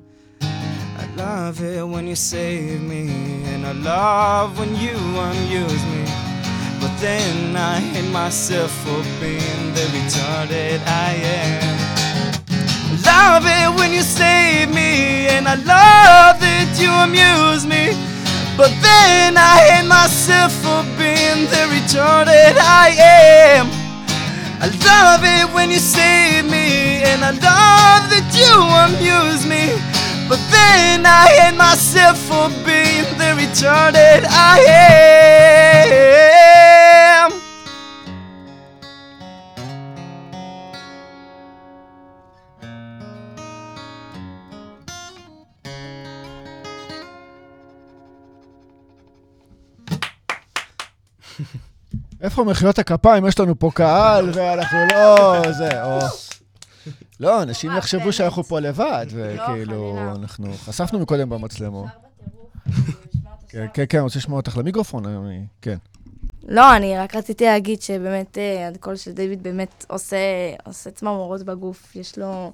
[1.03, 3.03] I love it when you save me,
[3.51, 4.97] and I love when you
[5.29, 6.03] amuse me.
[6.81, 11.11] But then I hate myself for being the retarded I
[11.41, 11.77] am.
[12.91, 14.91] I love it when you save me,
[15.35, 18.12] and I love that you amuse me.
[18.55, 23.65] But then I hate myself for being the retarded I am.
[24.61, 28.53] I love it when you save me, and I love that you
[28.85, 29.73] amuse me.
[30.29, 34.59] But then I hate myself for being the retarded I
[36.37, 36.42] am.
[52.23, 53.25] איפה מחיאות הכפיים?
[53.27, 55.41] יש לנו פה קהל, ואנחנו לא...
[55.51, 55.99] זה, או...
[57.19, 58.11] לא, אנשים יחשבו כן.
[58.11, 59.97] שאנחנו פה לבד, לא, וכאילו.
[60.15, 61.85] אנחנו חשפנו מקודם במצלמות.
[61.85, 62.83] לשמוע
[63.45, 63.65] את כן.
[63.73, 65.77] כן, כן, אני רוצה לשמוע אותך למיקרופון, אני- כן.
[66.47, 70.17] לא, אני רק רציתי להגיד שבאמת אה, הקול של דיוויד באמת עושה,
[70.65, 71.95] עושה צמרמורות בגוף.
[71.95, 72.51] יש לו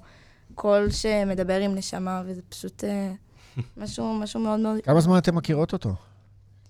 [0.54, 3.12] קול שמדבר עם נשמה, וזה פשוט אה,
[3.76, 4.78] משהו, משהו מאוד מאוד...
[4.84, 5.94] כמה זמן אתם מכירות אותו?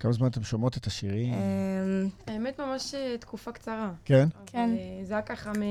[0.01, 1.35] כמה זמן אתם שומעות את השירים?
[1.35, 3.93] אמ, האמת, ממש אה, תקופה קצרה.
[4.05, 4.29] כן?
[4.47, 4.71] כן.
[4.71, 5.63] אבל, אה, זה היה ככה מ...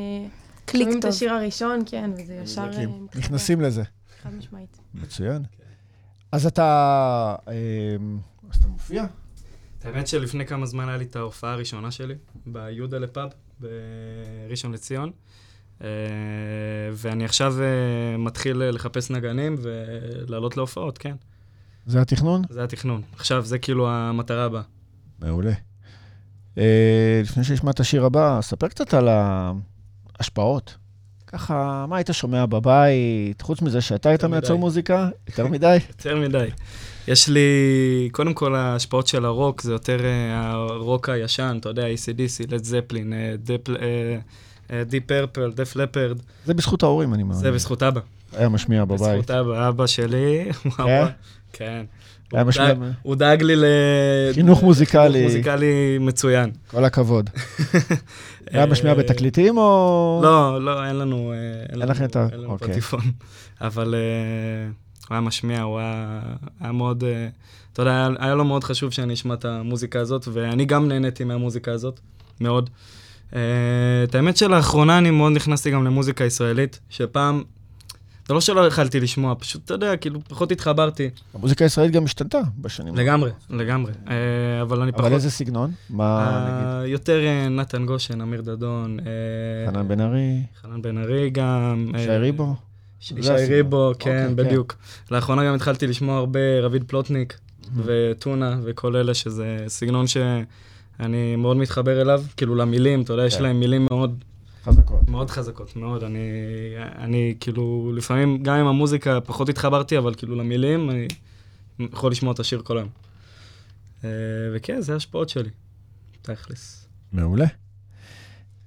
[0.66, 1.12] קליק שומעים את טוב.
[1.12, 2.70] השיר הראשון, כן, וזה ישר...
[2.74, 2.86] אה.
[3.16, 3.84] נכנסים לזה.
[4.24, 4.78] חד משמעית.
[4.94, 5.44] מצוין.
[6.32, 7.36] אז אתה...
[7.48, 8.20] אמ,
[8.52, 9.06] אז אתה מופיע?
[9.84, 12.16] האמת שלפני כמה זמן היה לי את ההופעה הראשונה שלי,
[12.46, 15.12] ביודה לפאב, בראשון לציון.
[16.94, 17.56] ואני עכשיו
[18.18, 21.16] מתחיל לחפש נגנים ולעלות להופעות, כן.
[21.86, 22.42] זה התכנון?
[22.50, 23.02] זה התכנון.
[23.16, 24.62] עכשיו, זה כאילו המטרה הבאה.
[25.20, 25.54] מעולה.
[26.58, 29.08] אה, לפני שנשמע את השיר הבא, ספר קצת על
[30.20, 30.76] ההשפעות.
[31.28, 34.56] ככה, מה היית שומע בבית, חוץ מזה שאתה היית מייצר.
[34.56, 35.10] מוזיקה?
[35.30, 35.78] יותר מדי?
[35.90, 36.48] יותר מדי.
[37.08, 42.52] יש לי, קודם כל ההשפעות של הרוק, זה יותר אה, הרוק הישן, אתה יודע, ACDC,
[42.52, 43.14] לד זפלין,
[44.86, 47.38] די פרפל, דף לפרד, זה בזכות ההורים, אני מאמין.
[47.38, 48.02] זה בזכות אבא.
[48.38, 49.00] היה משמיע בבית.
[49.02, 50.46] בזכות אבא, אבא שלי,
[50.78, 51.06] כן?
[51.54, 51.86] כן.
[52.34, 52.74] היה משמיע...
[53.02, 53.64] הוא דאג לי ל...
[54.34, 55.12] חינוך מוזיקלי.
[55.14, 56.52] חינוך מוזיקלי מצוין.
[56.72, 57.30] כל הכבוד.
[58.52, 60.20] היה משמיע אה, בתקליטים או...
[60.24, 61.34] לא, לא, אין לנו...
[61.34, 61.38] אה,
[61.80, 62.68] אין לכם את ה- אין לנו אוקיי.
[62.72, 63.02] פטיפון.
[63.62, 63.96] אבל
[65.08, 67.04] הוא היה משמיע, הוא היה מאוד...
[67.74, 71.72] אתה יודע, היה- לו מאוד חשוב שאני אשמע את המוזיקה הזאת, ואני גם נהניתי מהמוזיקה
[71.72, 72.00] הזאת,
[72.42, 72.70] מאוד.
[73.30, 73.36] את
[74.16, 77.44] האמת שלאחרונה אני מאוד נכנסתי גם למוזיקה ישראלית, שפעם...
[78.30, 81.10] זה לא שלא יכלתי לשמוע, פשוט, אתה יודע, כאילו, פחות התחברתי.
[81.34, 82.96] המוזיקה הישראלית גם השתנתה בשנים.
[82.96, 83.92] לגמרי, לגמרי.
[84.10, 85.06] אה, אבל אני פחות...
[85.06, 85.72] אבל איזה סגנון?
[85.90, 86.68] מה נגיד?
[86.68, 88.98] אה, יותר אה, נתן גושן, אמיר דדון.
[89.68, 90.44] חנן בן ארי?
[90.62, 91.92] חנן בן ארי גם.
[91.98, 92.56] שי ריבו?
[93.00, 93.16] שי.
[93.50, 94.36] ריבו, אוקיי, כן, כן.
[94.36, 94.76] בדיוק.
[95.12, 97.40] לאחרונה גם התחלתי לשמוע הרבה רביד פלוטניק
[97.76, 103.44] וטונה וכל אלה, שזה סגנון שאני מאוד מתחבר אליו, כאילו למילים, אתה יודע, יש כן.
[103.44, 104.24] להם מילים מאוד
[104.64, 105.10] חזקות.
[105.10, 106.04] מאוד חזקות, מאוד.
[106.04, 106.30] אני,
[106.98, 111.08] אני כאילו, לפעמים גם עם המוזיקה פחות התחברתי, אבל כאילו למילים, אני
[111.80, 112.90] יכול לשמוע את השיר כל היום.
[114.04, 114.10] אה,
[114.54, 115.50] וכן, זה ההשפעות שלי,
[116.22, 116.88] תכלס.
[117.12, 117.46] מעולה.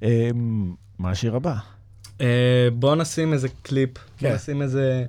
[0.03, 1.57] אמ, מה השיר הבא?
[2.20, 4.34] אה, בוא נשים איזה קליפ, בוא כן.
[4.34, 5.05] נשים איזה...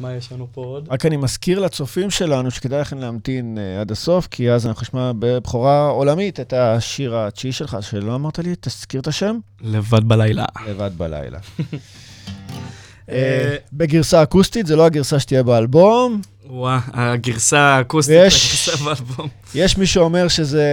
[0.00, 0.88] מה יש לנו פה עוד?
[0.90, 5.12] רק אני מזכיר לצופים שלנו שכדאי לכם להמתין אה, עד הסוף, כי אז אנחנו נשמע
[5.18, 9.38] בבכורה עולמית את השיר התשיעי שלך, שלא אמרת לי, תזכיר את השם?
[9.60, 10.44] לבד בלילה.
[10.68, 11.38] לבד בלילה.
[13.10, 16.20] אה, בגרסה אקוסטית, זה לא הגרסה שתהיה באלבום.
[16.46, 19.28] וואו, הגרסה האקוסטית, ויש- הגרסה באלבום.
[19.54, 20.66] יש מי שאומר שזה,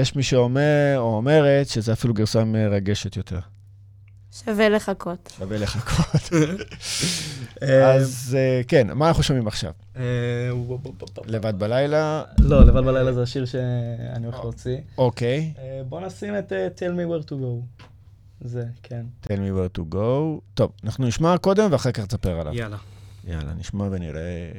[0.00, 3.38] יש מי שאומר או אומרת שזה אפילו גרסה מרגשת יותר.
[4.32, 5.32] שווה לחכות.
[5.38, 6.40] שווה לחכות.
[7.62, 9.72] אה, אז אה, כן, מה אנחנו שומעים עכשיו?
[9.96, 10.02] אה.
[11.26, 14.78] לבד בלילה, לא, לבד בלילה זה השיר שאני הולך להוציא.
[14.98, 15.52] אוקיי.
[15.88, 17.84] בוא נשים את Tell me where to go.
[18.40, 19.06] זה, כן.
[19.24, 20.40] tell me where to go.
[20.54, 22.54] טוב, אנחנו נשמע קודם ואחר כך תספר עליו.
[22.54, 22.76] יאללה.
[23.24, 24.50] יאללה, נשמע ונראה.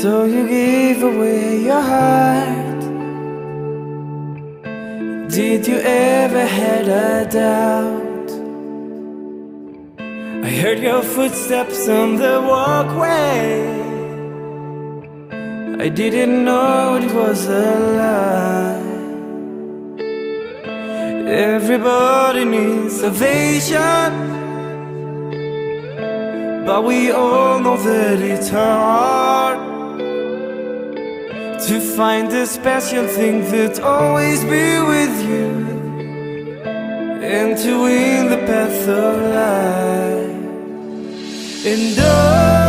[0.00, 2.82] So you gave away your heart.
[5.28, 8.30] Did you ever had a doubt?
[10.46, 13.74] I heard your footsteps on the walkway.
[15.84, 17.68] I didn't know it was a
[17.98, 18.78] lie.
[21.26, 24.10] Everybody needs salvation.
[26.64, 29.57] But we all know that it's hard
[31.68, 35.50] to find the special thing that always be with you
[37.22, 40.46] and to win the path of life.
[41.66, 42.67] And oh,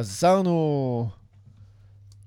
[0.00, 1.08] חזרנו.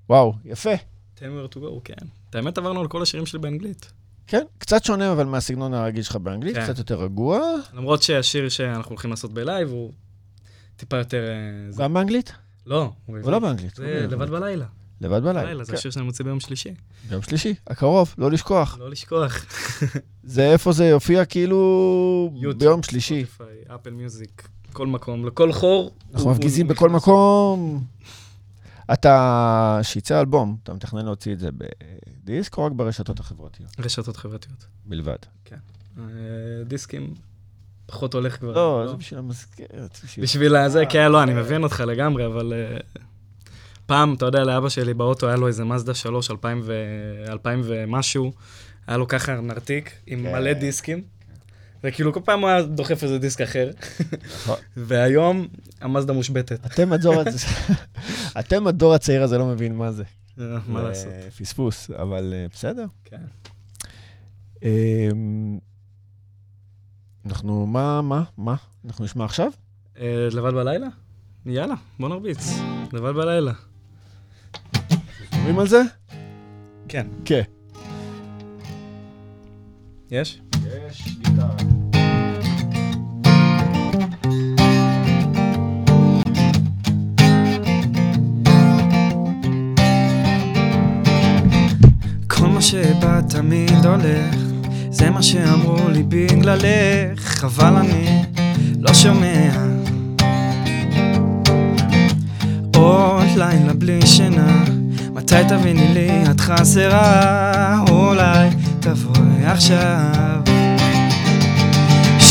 [0.08, 0.74] וואו, יפה.
[0.74, 1.94] me where to go, כן.
[2.30, 3.92] את האמת עברנו על כל השירים שלי באנגלית.
[4.26, 6.64] כן, קצת שונה אבל מהסגנון הרגיל שלך באנגלית, כן.
[6.64, 7.40] קצת יותר רגוע.
[7.74, 9.92] למרות שהשיר שאנחנו הולכים לעשות בלייב הוא
[10.76, 11.24] טיפה יותר...
[11.28, 12.32] אה, זה- גם באנגלית?
[12.66, 13.30] לא, הוא הוא.
[13.30, 13.78] לא באנגלית.
[13.78, 14.12] הוא זה בעברית.
[14.12, 14.66] לבד בלילה.
[15.00, 15.42] לבד בלילה.
[15.42, 15.78] בלילה, זה כן.
[15.78, 16.74] השיר שאני מוציא ביום שלישי.
[17.10, 18.78] יום שלישי, הקרוב, לא לשכוח.
[18.78, 19.44] לא לשכוח.
[20.24, 23.24] זה איפה זה יופיע כאילו ביום שלישי.
[23.74, 25.94] אפל מיוזיק, כל מקום, לכל חור.
[26.14, 26.90] אנחנו מפגיזים בכל.
[26.90, 27.84] מקום.
[28.92, 31.48] אתה, שיצא אלבום, אתה מתכנן להוציא את זה
[32.24, 33.70] בדיסק או רק ברשתות החברתיות?
[33.78, 34.66] רשתות חברתיות.
[34.86, 35.16] בלבד.
[35.98, 36.02] אה,
[36.66, 37.14] דיסקים,
[37.86, 38.52] פחות הולך כבר.
[38.54, 40.00] לא, זה בשביל המזכרת.
[40.22, 42.76] בשביל- הזה, כן, לא, אני מבין אותך לגמרי, אבל אה,
[43.86, 46.72] פעם, אתה יודע, לאבא שלי באוטו היה לו איזה מזדה 3, 2000 ו-
[47.28, 48.32] 2000 ומשהו,
[48.86, 50.32] היה לו ככה נרתיק עם כן.
[50.32, 51.02] מלא דיסקים,
[51.84, 53.70] וכאילו כל פעם הוא היה דוחף איזה דיסק אחר,
[54.24, 54.56] נכון.
[54.76, 55.48] והיום
[55.80, 56.66] המזדה מושבתת.
[56.66, 57.14] אתם הדור
[58.40, 60.04] אתם הדור הצעיר הזה לא מבין מה זה.
[60.40, 61.12] אה, מה זה לעשות?
[61.38, 62.86] פספוס, אבל אה, בסדר.
[63.04, 63.20] כן.
[64.62, 65.58] אמ,
[67.26, 68.54] אנחנו, מה, מה, מה?
[68.84, 69.50] אנחנו נשמע עכשיו?
[69.98, 70.86] אה, לבד בלילה?
[71.46, 72.52] יאללה, בוא נרביץ.
[72.92, 73.52] לבד בלילה.
[75.32, 75.82] אומרים על זה?
[76.88, 77.06] כן.
[77.24, 77.42] כן.
[80.10, 80.40] יש?
[92.28, 94.34] כל מה שבא תמיד הולך,
[94.90, 98.22] זה מה שאמרו לי בגללך, אבל אני
[98.80, 99.50] לא שומע.
[102.76, 104.64] עוד לילה בלי שינה,
[105.12, 107.84] מתי תביני לי את חסרה?
[107.90, 108.48] אולי
[108.80, 110.33] תבואי עכשיו.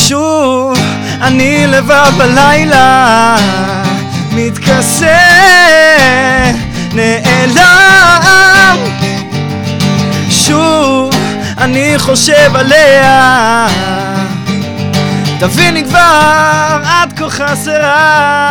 [0.08, 0.78] שוב,
[1.22, 3.36] אני לבד בלילה,
[4.32, 5.18] מתכסה,
[6.93, 8.78] נעלם.
[10.30, 11.14] שוב,
[11.58, 13.68] אני חושב עליה
[15.39, 18.43] תביני כבר, את כה חסרה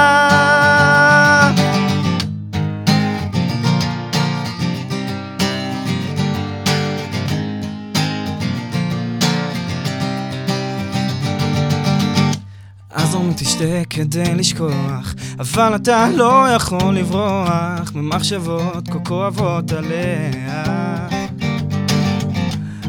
[13.13, 20.65] אז אומרים תשתה כדי לשכוח אבל אתה לא יכול לברוח ממחשבות כה כואבות עליה.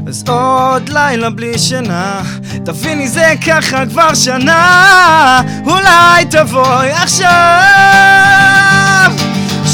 [0.08, 2.22] אז עוד לילה בלי שינה
[2.66, 7.30] תביני זה ככה כבר שנה אולי תבואי עכשיו.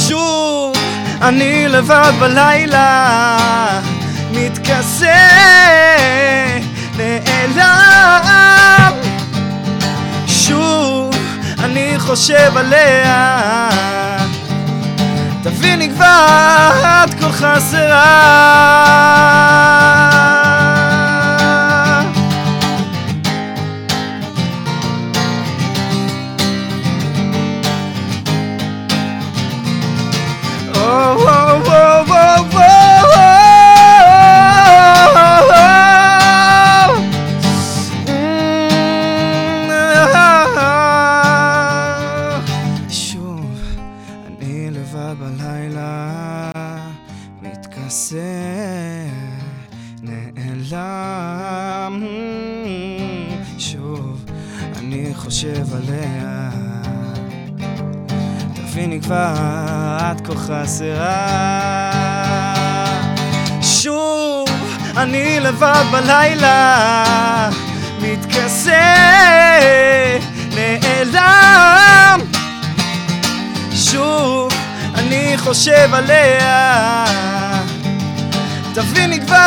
[0.07, 0.73] שוב
[1.21, 3.37] אני לבד בלילה
[4.31, 5.27] מתכסה
[6.97, 7.89] נעלם
[10.49, 11.15] שוב
[11.59, 13.69] אני חושב עליה.
[15.43, 18.39] תביני כבר, את כה חסרה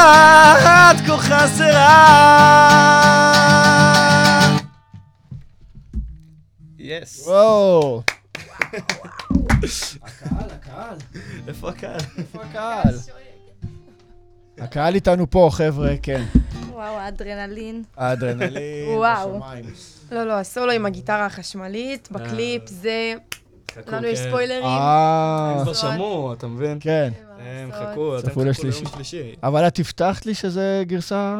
[0.02, 2.22] את כה חסרה.
[6.78, 7.26] יס.
[7.26, 8.02] וואו.
[10.02, 10.96] הקהל, הקהל.
[11.48, 12.00] איפה הקהל?
[12.18, 12.94] איפה הקהל?
[14.58, 16.24] הקהל איתנו פה, חבר'ה, כן.
[16.70, 17.82] וואו, האדרנלין.
[17.96, 19.40] האדרנלין וואו.
[20.12, 23.14] לא, לא, הסולו עם הגיטרה החשמלית, בקליפ זה...
[23.86, 24.28] לנו יש כן.
[24.28, 24.64] ספוילרים.
[24.64, 26.78] אה, הם כבר שמעו, אתה מבין?
[26.80, 27.12] כן.
[27.44, 27.88] הם לעשות.
[27.92, 28.42] חכו, אתם חכו.
[28.44, 28.54] ליום
[28.86, 29.34] שלישי.
[29.42, 31.36] אבל את הבטחת לי שזו גרסה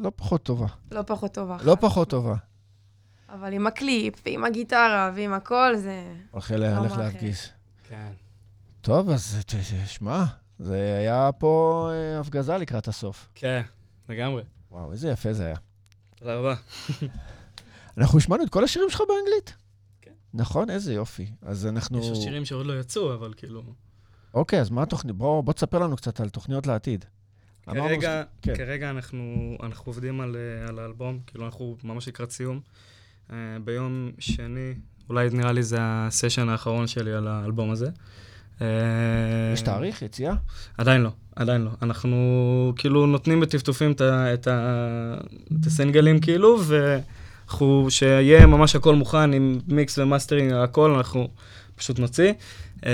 [0.00, 0.66] לא פחות טובה.
[0.92, 1.56] לא פחות טובה.
[1.64, 2.34] לא פחות טובה.
[3.28, 6.14] אבל עם הקליפ, ועם הגיטרה, ועם הכל, זה...
[6.30, 7.00] הולך לה- הולך אחר.
[7.02, 7.48] להפגיש.
[7.88, 8.08] כן.
[8.80, 10.24] טוב, אז ת- ת- שמע,
[10.58, 13.28] זה היה פה אה, הפגזה לקראת הסוף.
[13.34, 13.62] כן,
[14.08, 14.42] לגמרי.
[14.70, 15.56] וואו, איזה יפה זה היה.
[16.16, 16.54] תודה רבה.
[17.98, 19.54] אנחנו השמענו את כל השירים שלך באנגלית?
[20.02, 20.10] כן.
[20.34, 21.26] נכון, איזה יופי.
[21.42, 21.98] אז אנחנו...
[22.12, 23.62] יש שירים שעוד לא יצאו, אבל כאילו...
[24.36, 25.16] אוקיי, אז מה התוכנית?
[25.16, 27.04] בוא, בוא תספר לנו קצת על תוכניות לעתיד.
[27.66, 28.56] כרגע, ש- כן.
[28.56, 29.22] כרגע אנחנו,
[29.62, 32.60] אנחנו עובדים על, אה, על האלבום, כאילו אנחנו ממש לקראת סיום.
[33.32, 34.74] אה, ביום שני,
[35.08, 37.88] אולי נראה לי זה הסשן האחרון שלי על האלבום הזה.
[38.60, 38.66] אה,
[39.52, 40.34] יש תאריך, יציאה?
[40.78, 41.70] עדיין לא, עדיין לא.
[41.82, 42.16] אנחנו
[42.76, 45.14] כאילו נותנים בטפטופים את, ה- את, ה-
[45.60, 51.28] את הסינגלים כאילו, ואנחנו, שיהיה ממש הכל מוכן עם מיקס ומאסטרינג, הכל, אנחנו
[51.76, 52.32] פשוט נוציא.
[52.86, 52.90] אה,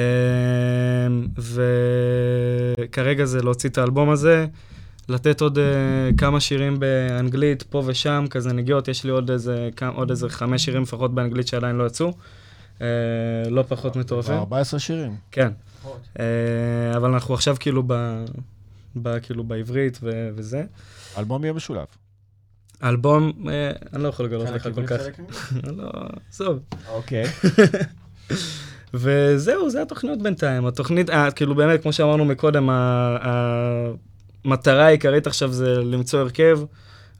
[2.78, 4.46] וכרגע זה להוציא את האלבום הזה,
[5.08, 5.64] לתת עוד אה,
[6.16, 10.64] כמה שירים באנגלית, פה ושם, כזה נגיעות, יש לי עוד איזה, כמה- עוד איזה חמש
[10.64, 12.12] שירים לפחות באנגלית שעדיין לא יצאו.
[12.80, 12.86] אה,
[13.50, 14.34] לא פחות מטורפים.
[14.34, 15.16] 14 שירים.
[15.30, 15.48] כן.
[16.18, 16.24] אה,
[16.96, 18.24] אבל אנחנו עכשיו כאילו ב...
[19.02, 20.64] ב כאילו בעברית ו- וזה.
[21.18, 21.86] אלבום יהיה משולב.
[22.80, 25.00] האלבום, אה, אני לא יכול לגלות לך כל כך.
[25.76, 25.90] לא,
[26.30, 26.58] עזוב.
[26.88, 27.24] אוקיי.
[28.94, 30.66] וזהו, זה התוכניות בינתיים.
[30.66, 32.68] התוכנית, אה, כאילו באמת, כמו שאמרנו מקודם,
[34.44, 36.58] המטרה העיקרית עכשיו זה למצוא הרכב,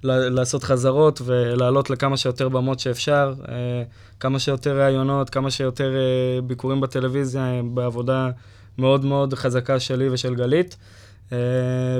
[0.04, 3.82] לעשות חזרות ולעלות לכמה שיותר במות שאפשר, אה,
[4.20, 8.30] כמה שיותר ראיונות, כמה שיותר אה, ביקורים בטלוויזיה, אה, בעבודה
[8.78, 10.76] מאוד מאוד חזקה שלי ושל גלית.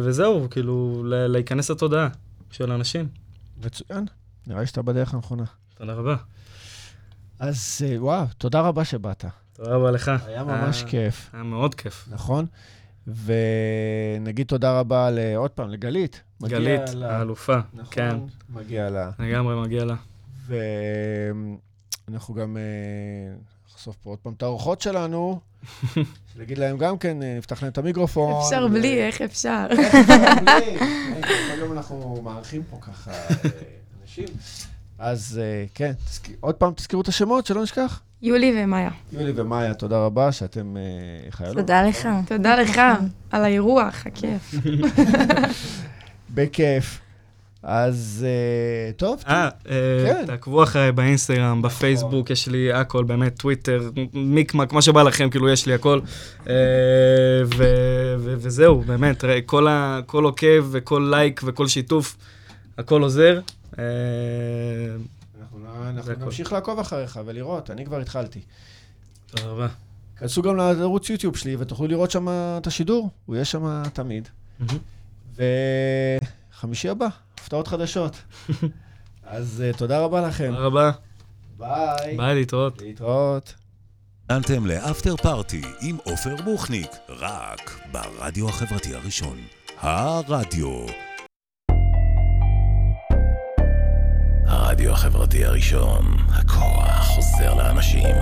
[0.03, 2.09] וזהו, כאילו, להיכנס לתודעה
[2.51, 3.09] של אנשים.
[3.65, 4.05] מצוין.
[4.47, 5.45] נראה לי שאתה בדרך הנכונה.
[5.79, 6.17] תודה רבה.
[7.39, 9.25] אז וואו, תודה רבה שבאת.
[9.65, 10.11] תודה רבה לך.
[10.27, 12.09] היה ממש אה, כיף, היה מאוד כיף.
[12.11, 12.47] נכון?
[13.07, 16.21] ונגיד תודה רבה ל- עוד פעם לגלית.
[16.43, 17.57] גלית, לה- האלופה.
[17.75, 18.17] נכון, כן,
[18.49, 19.11] מגיע לה.
[19.19, 19.95] לגמרי מגיע לה.
[22.09, 22.63] ואנחנו גם אה,
[23.73, 25.41] נחשוף פה עוד פעם את האורחות שלנו,
[26.41, 28.43] נגיד להם גם כן, אה, נפתח להם את המיקרופון.
[28.45, 29.67] אפשר בלי, איך אפשר?
[29.71, 30.79] איך אפשר בלי?
[31.23, 33.11] כל יום אנחנו מארחים פה ככה
[34.03, 34.29] אנשים.
[35.05, 38.01] אז אה, כן, תזכיר- עוד פעם תזכירו את השמות, שלא נשכח.
[38.23, 38.91] יולי ומאיה.
[39.13, 40.83] יולי ומאיה, תודה רבה שאתם אה,
[41.31, 41.57] חיילות.
[41.57, 42.09] תודה לך.
[42.27, 42.81] תודה לך
[43.31, 44.55] על האירוח, הכיף.
[46.35, 46.99] בכיף.
[47.63, 49.49] אז אה, טוב, אה,
[50.07, 50.25] כן.
[50.27, 55.67] תעקבו אחריי באינסטגרם, בפייסבוק, יש לי הכל, באמת, טוויטר, מיקמק, מה שבא לכם, כאילו, יש
[55.67, 56.01] לי הכל.
[56.47, 56.53] ו-
[58.19, 62.17] ו- וזהו, באמת, ראה, כל ה- כל עוקב וכל לייק וכל שיתוף,
[62.79, 63.41] הכל עוזר.
[63.79, 63.85] אה,
[65.37, 66.25] אנחנו הכל.
[66.25, 68.41] נמשיך לעקוב אחריך ולראות, אני כבר התחלתי.
[69.27, 69.69] תודה רבה.
[70.17, 74.29] כנסו גם לערוץ יוטיוב שלי ותוכלו לראות שם את השידור, הוא יהיה שם תמיד.
[76.55, 77.07] וחמישי הבא,
[77.39, 78.17] הפתעות חדשות.
[79.25, 80.51] אז אה, תודה רבה לכם.
[80.51, 80.91] תודה רבה.
[81.59, 82.17] ביי.
[82.17, 82.83] ביי, להתראות.
[82.83, 83.55] להתראות.
[84.29, 89.39] האזנתם לאפטר פארטי עם עופר בוכניק, רק ברדיו החברתי הראשון.
[89.81, 90.87] הרדיו.
[94.73, 98.17] הרדיו החברתי הראשון, הכוח חוזר לאנשים.